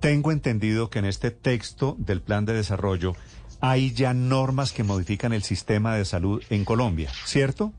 tengo 0.00 0.32
entendido 0.32 0.90
que 0.90 0.98
en 0.98 1.04
este 1.04 1.30
texto 1.30 1.94
del 1.98 2.20
plan 2.20 2.44
de 2.46 2.54
desarrollo 2.54 3.14
hay 3.60 3.92
ya 3.92 4.14
normas 4.14 4.72
que 4.72 4.82
modifican 4.82 5.32
el 5.32 5.42
sistema 5.42 5.94
de 5.94 6.04
salud 6.04 6.42
en 6.50 6.64
Colombia, 6.64 7.10
¿cierto? 7.26 7.72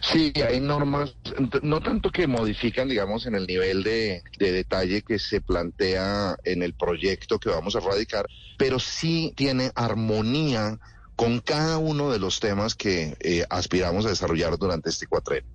Sí, 0.00 0.32
hay 0.46 0.60
normas, 0.60 1.14
no 1.62 1.80
tanto 1.80 2.10
que 2.10 2.26
modifican, 2.26 2.88
digamos, 2.88 3.26
en 3.26 3.34
el 3.36 3.46
nivel 3.46 3.82
de, 3.82 4.22
detalle 4.38 5.02
que 5.02 5.18
se 5.18 5.40
plantea 5.40 6.36
en 6.44 6.62
el 6.62 6.74
proyecto 6.74 7.38
que 7.38 7.48
vamos 7.48 7.74
a 7.74 7.80
radicar, 7.80 8.26
pero 8.58 8.78
sí 8.78 9.32
tiene 9.34 9.70
armonía 9.74 10.78
con 11.16 11.40
cada 11.40 11.78
uno 11.78 12.10
de 12.10 12.18
los 12.18 12.40
temas 12.40 12.74
que 12.74 13.16
eh, 13.20 13.46
aspiramos 13.48 14.04
a 14.04 14.10
desarrollar 14.10 14.58
durante 14.58 14.90
este 14.90 15.06
cuatrenio. 15.06 15.48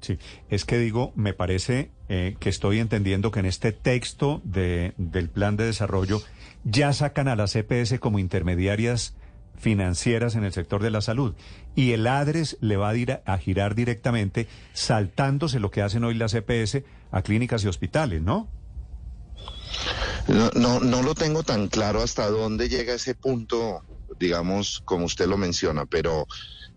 Sí, 0.00 0.18
es 0.48 0.64
que 0.64 0.78
digo, 0.78 1.12
me 1.14 1.34
parece 1.34 1.90
eh, 2.08 2.36
que 2.40 2.48
estoy 2.48 2.78
entendiendo 2.78 3.30
que 3.30 3.40
en 3.40 3.46
este 3.46 3.72
texto 3.72 4.40
de, 4.44 4.94
del 4.96 5.28
plan 5.28 5.56
de 5.56 5.66
desarrollo 5.66 6.22
ya 6.64 6.92
sacan 6.92 7.28
a 7.28 7.36
las 7.36 7.54
EPS 7.54 7.98
como 8.00 8.18
intermediarias 8.18 9.14
financieras 9.58 10.36
en 10.36 10.44
el 10.44 10.52
sector 10.52 10.82
de 10.82 10.90
la 10.90 11.02
salud 11.02 11.34
y 11.76 11.92
el 11.92 12.06
ADRES 12.06 12.56
le 12.60 12.76
va 12.78 12.88
a, 12.88 12.96
ir 12.96 13.20
a, 13.24 13.38
girar 13.38 13.74
directamente 13.74 14.48
saltándose 14.72 15.60
lo 15.60 15.70
que 15.70 15.82
hacen 15.82 16.02
hoy 16.04 16.14
las 16.14 16.34
EPS 16.34 16.82
a 17.10 17.22
clínicas 17.22 17.62
y 17.64 17.68
hospitales, 17.68 18.22
¿no? 18.22 18.48
No, 20.28 20.50
no, 20.54 20.80
no 20.80 21.02
lo 21.02 21.14
tengo 21.14 21.42
tan 21.42 21.68
claro 21.68 22.02
hasta 22.02 22.28
dónde 22.28 22.68
llega 22.68 22.94
ese 22.94 23.14
punto, 23.14 23.82
digamos, 24.18 24.80
como 24.84 25.04
usted 25.04 25.26
lo 25.26 25.36
menciona, 25.36 25.86
pero 25.86 26.26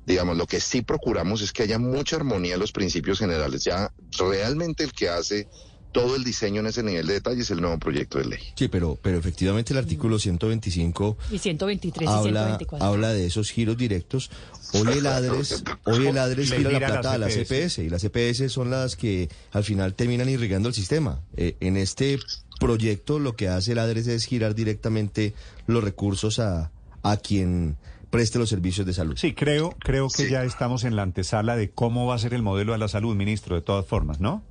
digamos, 0.05 0.37
lo 0.37 0.47
que 0.47 0.59
sí 0.59 0.81
procuramos 0.81 1.41
es 1.41 1.51
que 1.51 1.63
haya 1.63 1.79
mucha 1.79 2.15
armonía 2.15 2.55
en 2.55 2.59
los 2.59 2.71
principios 2.71 3.19
generales. 3.19 3.63
Ya 3.63 3.91
realmente 4.17 4.83
el 4.83 4.93
que 4.93 5.09
hace 5.09 5.47
todo 5.93 6.15
el 6.15 6.23
diseño 6.23 6.59
en 6.59 6.67
ese 6.67 6.83
nivel 6.83 7.05
de 7.05 7.13
detalle 7.13 7.41
es 7.41 7.51
el 7.51 7.61
nuevo 7.61 7.77
proyecto 7.77 8.17
de 8.17 8.25
ley. 8.25 8.39
Sí, 8.55 8.67
pero, 8.67 8.97
pero 9.01 9.17
efectivamente 9.17 9.73
el 9.73 9.79
artículo 9.79 10.19
125 10.19 11.17
Y 11.31 11.37
123 11.37 12.09
y 12.09 12.11
habla, 12.11 12.41
124. 12.41 12.85
habla 12.85 13.13
de 13.13 13.27
esos 13.27 13.51
giros 13.51 13.77
directos. 13.77 14.31
Hoy 14.73 14.97
el 14.97 15.05
ADRES, 15.05 15.63
hoy 15.83 16.07
el 16.07 16.17
ADRES 16.17 16.49
Le 16.49 16.57
gira 16.57 16.71
la 16.71 16.79
plata 16.79 17.13
a 17.13 17.17
las 17.19 17.37
las 17.37 17.51
EPS 17.51 17.77
y 17.77 17.89
las 17.89 18.03
EPS 18.03 18.51
son 18.51 18.71
las 18.71 18.95
que 18.95 19.29
al 19.51 19.63
final 19.63 19.93
terminan 19.93 20.27
irrigando 20.27 20.67
el 20.67 20.73
sistema. 20.73 21.21
Eh, 21.37 21.55
en 21.59 21.77
este 21.77 22.17
proyecto 22.59 23.19
lo 23.19 23.35
que 23.35 23.47
hace 23.47 23.73
el 23.73 23.79
ADRES 23.79 24.07
es 24.07 24.25
girar 24.25 24.55
directamente 24.55 25.35
los 25.67 25.83
recursos 25.83 26.39
a, 26.39 26.71
a 27.03 27.17
quien 27.17 27.77
preste 28.13 28.37
los 28.37 28.47
servicios 28.47 28.85
de 28.85 28.93
salud. 28.93 29.17
Sí, 29.17 29.33
creo, 29.33 29.75
creo 29.79 30.07
que 30.07 30.29
ya 30.29 30.43
estamos 30.43 30.83
en 30.83 30.95
la 30.95 31.01
antesala 31.01 31.55
de 31.55 31.71
cómo 31.71 32.05
va 32.05 32.13
a 32.13 32.19
ser 32.19 32.35
el 32.35 32.43
modelo 32.43 32.73
de 32.73 32.77
la 32.77 32.87
salud, 32.87 33.15
ministro, 33.15 33.55
de 33.55 33.63
todas 33.63 33.87
formas, 33.87 34.19
¿no? 34.19 34.43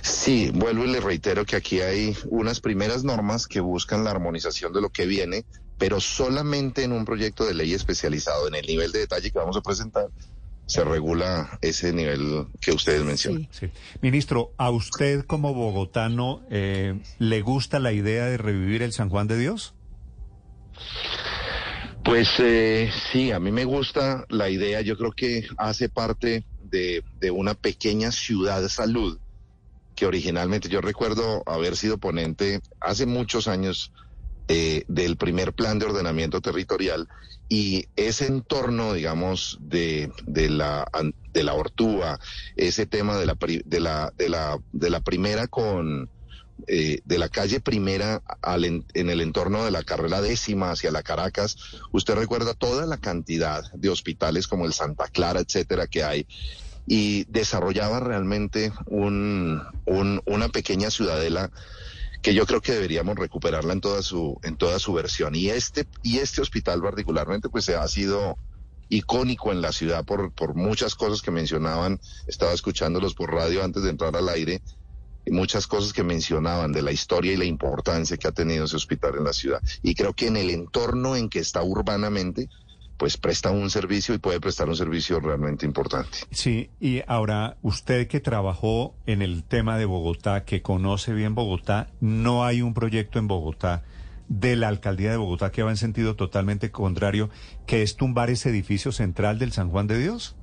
Sí, 0.00 0.50
vuelvo 0.52 0.84
y 0.84 0.88
le 0.88 0.98
reitero 1.00 1.44
que 1.44 1.54
aquí 1.54 1.82
hay 1.82 2.16
unas 2.24 2.58
primeras 2.58 3.04
normas 3.04 3.46
que 3.46 3.60
buscan 3.60 4.02
la 4.02 4.10
armonización 4.10 4.72
de 4.72 4.80
lo 4.80 4.90
que 4.90 5.06
viene, 5.06 5.44
pero 5.78 6.00
solamente 6.00 6.82
en 6.82 6.90
un 6.90 7.04
proyecto 7.04 7.44
de 7.44 7.54
ley 7.54 7.74
especializado 7.74 8.48
en 8.48 8.56
el 8.56 8.66
nivel 8.66 8.90
de 8.90 8.98
detalle 8.98 9.30
que 9.30 9.38
vamos 9.38 9.56
a 9.56 9.60
presentar 9.60 10.08
se 10.66 10.82
regula 10.84 11.58
ese 11.60 11.92
nivel 11.92 12.46
que 12.60 12.72
ustedes 12.72 13.04
mencionan. 13.04 13.48
Sí. 13.52 13.68
Sí. 13.68 13.72
Ministro, 14.00 14.52
¿a 14.56 14.70
usted 14.70 15.24
como 15.26 15.54
bogotano 15.54 16.40
eh, 16.50 16.98
le 17.20 17.40
gusta 17.42 17.78
la 17.78 17.92
idea 17.92 18.24
de 18.24 18.36
revivir 18.36 18.82
el 18.82 18.92
San 18.92 19.10
Juan 19.10 19.28
de 19.28 19.38
Dios? 19.38 19.74
Pues 22.04 22.28
eh, 22.40 22.90
sí, 23.12 23.30
a 23.30 23.38
mí 23.38 23.52
me 23.52 23.64
gusta 23.64 24.24
la 24.28 24.50
idea, 24.50 24.80
yo 24.80 24.96
creo 24.96 25.12
que 25.12 25.46
hace 25.56 25.88
parte 25.88 26.44
de, 26.64 27.04
de 27.20 27.30
una 27.30 27.54
pequeña 27.54 28.10
ciudad 28.10 28.60
de 28.60 28.68
salud 28.68 29.18
que 29.94 30.06
originalmente 30.06 30.68
yo 30.68 30.80
recuerdo 30.80 31.42
haber 31.46 31.76
sido 31.76 31.98
ponente 31.98 32.60
hace 32.80 33.06
muchos 33.06 33.46
años 33.46 33.92
eh, 34.48 34.84
del 34.88 35.16
primer 35.16 35.52
plan 35.52 35.78
de 35.78 35.86
ordenamiento 35.86 36.40
territorial 36.40 37.08
y 37.48 37.86
ese 37.96 38.26
entorno, 38.26 38.94
digamos, 38.94 39.58
de, 39.60 40.10
de 40.26 40.48
la 40.48 40.88
de 41.32 41.42
la 41.44 41.54
Ortúa, 41.54 42.18
ese 42.56 42.86
tema 42.86 43.16
de 43.16 43.26
la 43.26 43.36
de 43.64 43.80
la 43.80 44.12
de 44.16 44.28
la 44.28 44.58
de 44.72 44.90
la 44.90 45.00
primera 45.00 45.46
con 45.46 46.08
eh, 46.66 47.00
de 47.04 47.18
la 47.18 47.28
calle 47.28 47.60
primera 47.60 48.22
al 48.42 48.64
en, 48.64 48.84
el 48.94 49.20
entorno 49.20 49.64
de 49.64 49.70
la 49.70 49.82
carrera 49.82 50.20
décima 50.20 50.70
hacia 50.70 50.90
la 50.90 51.02
Caracas, 51.02 51.56
usted 51.92 52.14
recuerda 52.14 52.54
toda 52.54 52.86
la 52.86 52.96
cantidad 52.98 53.70
de 53.72 53.88
hospitales 53.88 54.46
como 54.48 54.66
el 54.66 54.72
Santa 54.72 55.08
Clara, 55.08 55.40
etcétera, 55.40 55.86
que 55.86 56.02
hay 56.04 56.26
y 56.86 57.24
desarrollaba 57.28 58.00
realmente 58.00 58.72
un, 58.86 59.62
un- 59.84 60.20
una 60.26 60.48
pequeña 60.48 60.90
ciudadela 60.90 61.50
que 62.22 62.34
yo 62.34 62.46
creo 62.46 62.60
que 62.60 62.72
deberíamos 62.72 63.16
recuperarla 63.16 63.72
en 63.72 63.80
toda 63.80 64.02
su 64.02 64.38
en 64.42 64.56
toda 64.56 64.78
su 64.78 64.92
versión. 64.92 65.34
Y 65.34 65.48
este 65.50 65.86
y 66.02 66.18
este 66.18 66.40
hospital 66.40 66.80
particularmente 66.80 67.48
pues 67.48 67.68
ha 67.68 67.86
sido 67.88 68.36
icónico 68.88 69.52
en 69.52 69.60
la 69.62 69.72
ciudad 69.72 70.04
por 70.04 70.32
por 70.32 70.54
muchas 70.54 70.94
cosas 70.94 71.22
que 71.22 71.30
mencionaban. 71.30 72.00
Estaba 72.26 72.52
escuchándolos 72.52 73.14
por 73.14 73.32
radio 73.32 73.64
antes 73.64 73.82
de 73.82 73.90
entrar 73.90 74.14
al 74.16 74.28
aire 74.28 74.60
muchas 75.30 75.66
cosas 75.66 75.92
que 75.92 76.02
mencionaban 76.02 76.72
de 76.72 76.82
la 76.82 76.92
historia 76.92 77.32
y 77.32 77.36
la 77.36 77.44
importancia 77.44 78.16
que 78.16 78.28
ha 78.28 78.32
tenido 78.32 78.64
ese 78.64 78.76
hospital 78.76 79.14
en 79.16 79.24
la 79.24 79.32
ciudad 79.32 79.60
y 79.82 79.94
creo 79.94 80.12
que 80.14 80.26
en 80.26 80.36
el 80.36 80.50
entorno 80.50 81.16
en 81.16 81.28
que 81.28 81.38
está 81.38 81.62
urbanamente 81.62 82.48
pues 82.96 83.16
presta 83.16 83.50
un 83.50 83.68
servicio 83.68 84.14
y 84.14 84.18
puede 84.18 84.38
prestar 84.38 84.68
un 84.68 84.76
servicio 84.76 85.18
realmente 85.18 85.66
importante. 85.66 86.18
Sí, 86.30 86.70
y 86.78 87.02
ahora 87.08 87.56
usted 87.60 88.06
que 88.06 88.20
trabajó 88.20 88.94
en 89.06 89.22
el 89.22 89.42
tema 89.42 89.76
de 89.76 89.86
Bogotá, 89.86 90.44
que 90.44 90.62
conoce 90.62 91.12
bien 91.12 91.34
Bogotá, 91.34 91.88
no 92.00 92.44
hay 92.44 92.62
un 92.62 92.74
proyecto 92.74 93.18
en 93.18 93.26
Bogotá 93.26 93.82
de 94.28 94.54
la 94.54 94.68
alcaldía 94.68 95.10
de 95.10 95.16
Bogotá 95.16 95.50
que 95.50 95.64
va 95.64 95.70
en 95.70 95.78
sentido 95.78 96.14
totalmente 96.14 96.70
contrario, 96.70 97.28
que 97.66 97.82
es 97.82 97.96
tumbar 97.96 98.30
ese 98.30 98.50
edificio 98.50 98.92
central 98.92 99.40
del 99.40 99.50
San 99.50 99.70
Juan 99.70 99.88
de 99.88 99.98
Dios. 99.98 100.36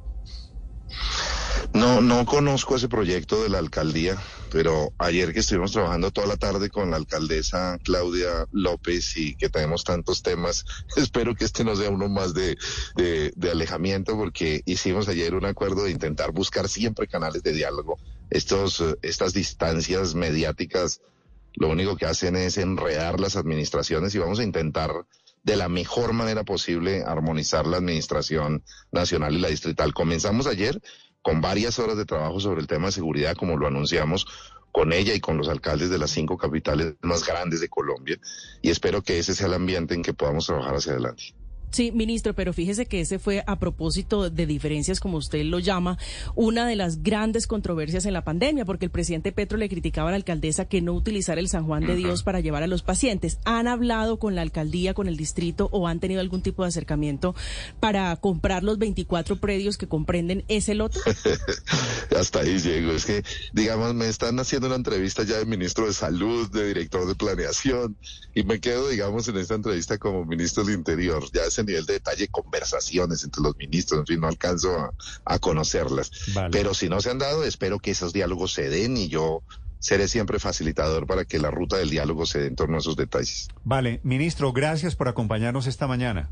No, 1.74 2.02
no 2.02 2.26
conozco 2.26 2.76
ese 2.76 2.90
proyecto 2.90 3.44
de 3.44 3.50
la 3.50 3.60
alcaldía, 3.60 4.18
pero 4.52 4.92
ayer 4.98 5.34
que 5.34 5.42
estuvimos 5.42 5.72
trabajando 5.72 6.10
toda 6.10 6.26
la 6.26 6.36
tarde 6.36 6.70
con 6.70 6.90
la 6.90 6.98
alcaldesa 6.98 7.78
Claudia 7.84 8.48
López 8.52 9.16
y 9.18 9.36
que 9.36 9.50
tenemos 9.50 9.84
tantos 9.84 10.24
temas, 10.24 10.66
espero 10.98 11.36
que 11.36 11.46
este 11.46 11.64
no 11.64 11.76
sea 11.76 11.92
uno 11.92 12.10
más 12.10 12.34
de, 12.34 12.58
de, 12.96 13.32
de 13.36 13.52
alejamiento 13.52 14.18
porque 14.18 14.62
hicimos 14.66 15.08
ayer 15.08 15.36
un 15.36 15.46
acuerdo 15.46 15.84
de 15.84 15.92
intentar 15.92 16.32
buscar 16.32 16.68
siempre 16.68 17.08
canales 17.08 17.44
de 17.44 17.54
diálogo. 17.54 18.00
Estos, 18.32 18.84
estas 19.02 19.34
distancias 19.34 20.16
mediáticas 20.16 21.02
lo 21.56 21.70
único 21.70 21.98
que 21.98 22.06
hacen 22.06 22.36
es 22.36 22.58
enredar 22.58 23.20
las 23.20 23.36
administraciones 23.36 24.14
y 24.16 24.20
vamos 24.20 24.40
a 24.40 24.44
intentar 24.44 24.92
de 25.44 25.56
la 25.56 25.70
mejor 25.70 26.14
manera 26.14 26.44
posible 26.44 27.04
armonizar 27.04 27.66
la 27.66 27.78
administración 27.78 28.64
nacional 28.92 29.34
y 29.34 29.40
la 29.40 29.48
distrital. 29.50 29.94
Comenzamos 29.94 30.48
ayer 30.48 30.82
con 31.22 31.42
varias 31.42 31.80
horas 31.80 31.98
de 31.98 32.06
trabajo 32.06 32.40
sobre 32.40 32.62
el 32.62 32.68
tema 32.68 32.88
de 32.88 32.94
seguridad, 32.94 33.36
como 33.36 33.58
lo 33.58 33.68
anunciamos 33.68 34.26
con 34.72 34.94
ella 34.94 35.14
y 35.14 35.20
con 35.20 35.38
los 35.38 35.50
alcaldes 35.50 35.90
de 35.90 35.98
las 35.98 36.12
cinco 36.12 36.38
capitales 36.38 36.96
más 37.02 37.26
grandes 37.26 37.60
de 37.60 37.70
Colombia, 37.70 38.20
y 38.62 38.70
espero 38.70 39.02
que 39.02 39.20
ese 39.20 39.34
sea 39.34 39.48
el 39.48 39.56
ambiente 39.56 39.96
en 39.96 40.04
que 40.04 40.14
podamos 40.14 40.46
trabajar 40.46 40.76
hacia 40.76 40.94
adelante. 40.94 41.34
Sí, 41.72 41.92
ministro, 41.92 42.34
pero 42.34 42.54
fíjese 42.54 42.86
que 42.86 43.02
ese 43.02 43.20
fue 43.20 43.44
a 43.46 43.60
propósito 43.60 44.30
de 44.30 44.46
diferencias, 44.46 45.00
como 45.00 45.18
usted 45.18 45.44
lo 45.44 45.60
llama, 45.60 45.98
una 46.36 46.68
de 46.68 46.76
las 46.76 47.04
grandes 47.04 47.48
controversias 47.48 48.06
en 48.06 48.14
la 48.14 48.24
pandemia, 48.24 48.66
porque 48.66 48.86
el 48.86 48.92
presidente 48.92 49.32
Petro 49.32 49.58
le 49.58 49.70
criticaba 49.70 50.10
a 50.10 50.12
la 50.12 50.18
alcaldesa 50.18 50.66
que 50.66 50.82
no 50.82 50.94
utilizara 50.94 51.40
el 51.40 51.48
San 51.48 51.66
Juan 51.66 51.86
de 51.86 51.96
Dios 51.96 52.24
para 52.24 52.40
llevar 52.40 52.64
a 52.64 52.68
los 52.68 52.82
pacientes. 52.82 53.40
¿Han 53.46 53.68
hablado 53.68 54.18
con 54.18 54.36
la 54.36 54.42
alcaldía, 54.42 54.94
con 54.94 55.08
el 55.08 55.18
distrito 55.18 55.70
o 55.72 55.88
han 55.88 56.00
tenido 56.00 56.22
algún 56.22 56.42
tipo 56.42 56.64
de 56.64 56.70
acercamiento 56.70 57.36
para 57.80 58.16
comprar 58.16 58.64
los 58.64 58.78
24 58.78 59.38
predios 59.38 59.78
que 59.78 59.88
comprenden 59.88 60.44
ese 60.48 60.76
lote? 60.76 61.00
Hasta 62.18 62.40
ahí 62.40 62.60
llego. 62.60 62.92
Es 62.92 63.06
que, 63.06 63.24
digamos, 63.54 63.94
me 63.94 64.08
están 64.08 64.40
haciendo 64.40 64.68
una 64.68 64.76
entrevista 64.76 65.24
ya 65.24 65.38
de 65.38 65.46
ministro 65.46 65.86
de 65.86 65.94
Salud, 65.94 66.50
de 66.52 66.68
director 66.68 67.08
de 67.08 67.16
planeación, 67.16 67.96
y 68.34 68.44
me 68.44 68.60
quedo, 68.60 68.90
digamos, 68.90 69.28
en 69.28 69.38
esta 69.38 69.56
entrevista 69.56 69.98
como 69.98 70.26
ministro 70.26 70.64
del 70.64 70.76
Interior. 70.76 71.24
Ya 71.34 71.50
ese 71.60 71.66
nivel 71.66 71.86
de 71.86 71.94
detalle, 71.94 72.28
conversaciones 72.28 73.24
entre 73.24 73.42
los 73.42 73.56
ministros, 73.58 74.00
en 74.00 74.06
fin, 74.06 74.20
no 74.20 74.28
alcanzo 74.28 74.78
a, 74.78 74.94
a 75.26 75.40
conocerlas. 75.40 76.12
Vale. 76.34 76.50
Pero 76.52 76.74
si 76.74 76.90
no 76.90 77.02
se 77.02 77.10
han 77.10 77.20
dado, 77.20 77.44
espero 77.44 77.80
que 77.80 77.92
esos 77.92 78.14
diálogos 78.14 78.54
se 78.54 78.70
den 78.70 78.98
y 78.98 79.08
yo 79.10 79.44
seré 79.80 80.08
siempre 80.08 80.40
facilitador 80.40 81.08
para 81.08 81.26
que 81.26 81.40
la 81.40 81.52
ruta 81.52 81.78
del 81.78 81.90
diálogo 81.90 82.26
se 82.26 82.40
dé 82.40 82.48
en 82.48 82.56
torno 82.56 82.78
a 82.78 82.80
esos 82.80 82.96
detalles. 82.96 83.48
Vale, 83.64 84.02
ministro, 84.04 84.52
gracias 84.52 84.96
por 84.96 85.08
acompañarnos 85.08 85.68
esta 85.68 85.88
mañana. 85.88 86.30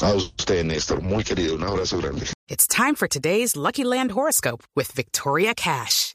A 0.00 0.14
usted, 0.14 0.64
Néstor, 0.64 1.02
muy 1.02 1.22
querido, 1.22 1.54
un 1.54 1.62
abrazo 1.62 1.98
grande. 1.98 2.26
It's 2.48 2.66
time 2.66 2.94
for 2.96 3.08
today's 3.08 3.56
Lucky 3.56 3.84
Land 3.84 4.12
horoscope 4.12 4.64
with 4.74 4.92
Victoria 4.94 5.54
Cash. 5.54 6.14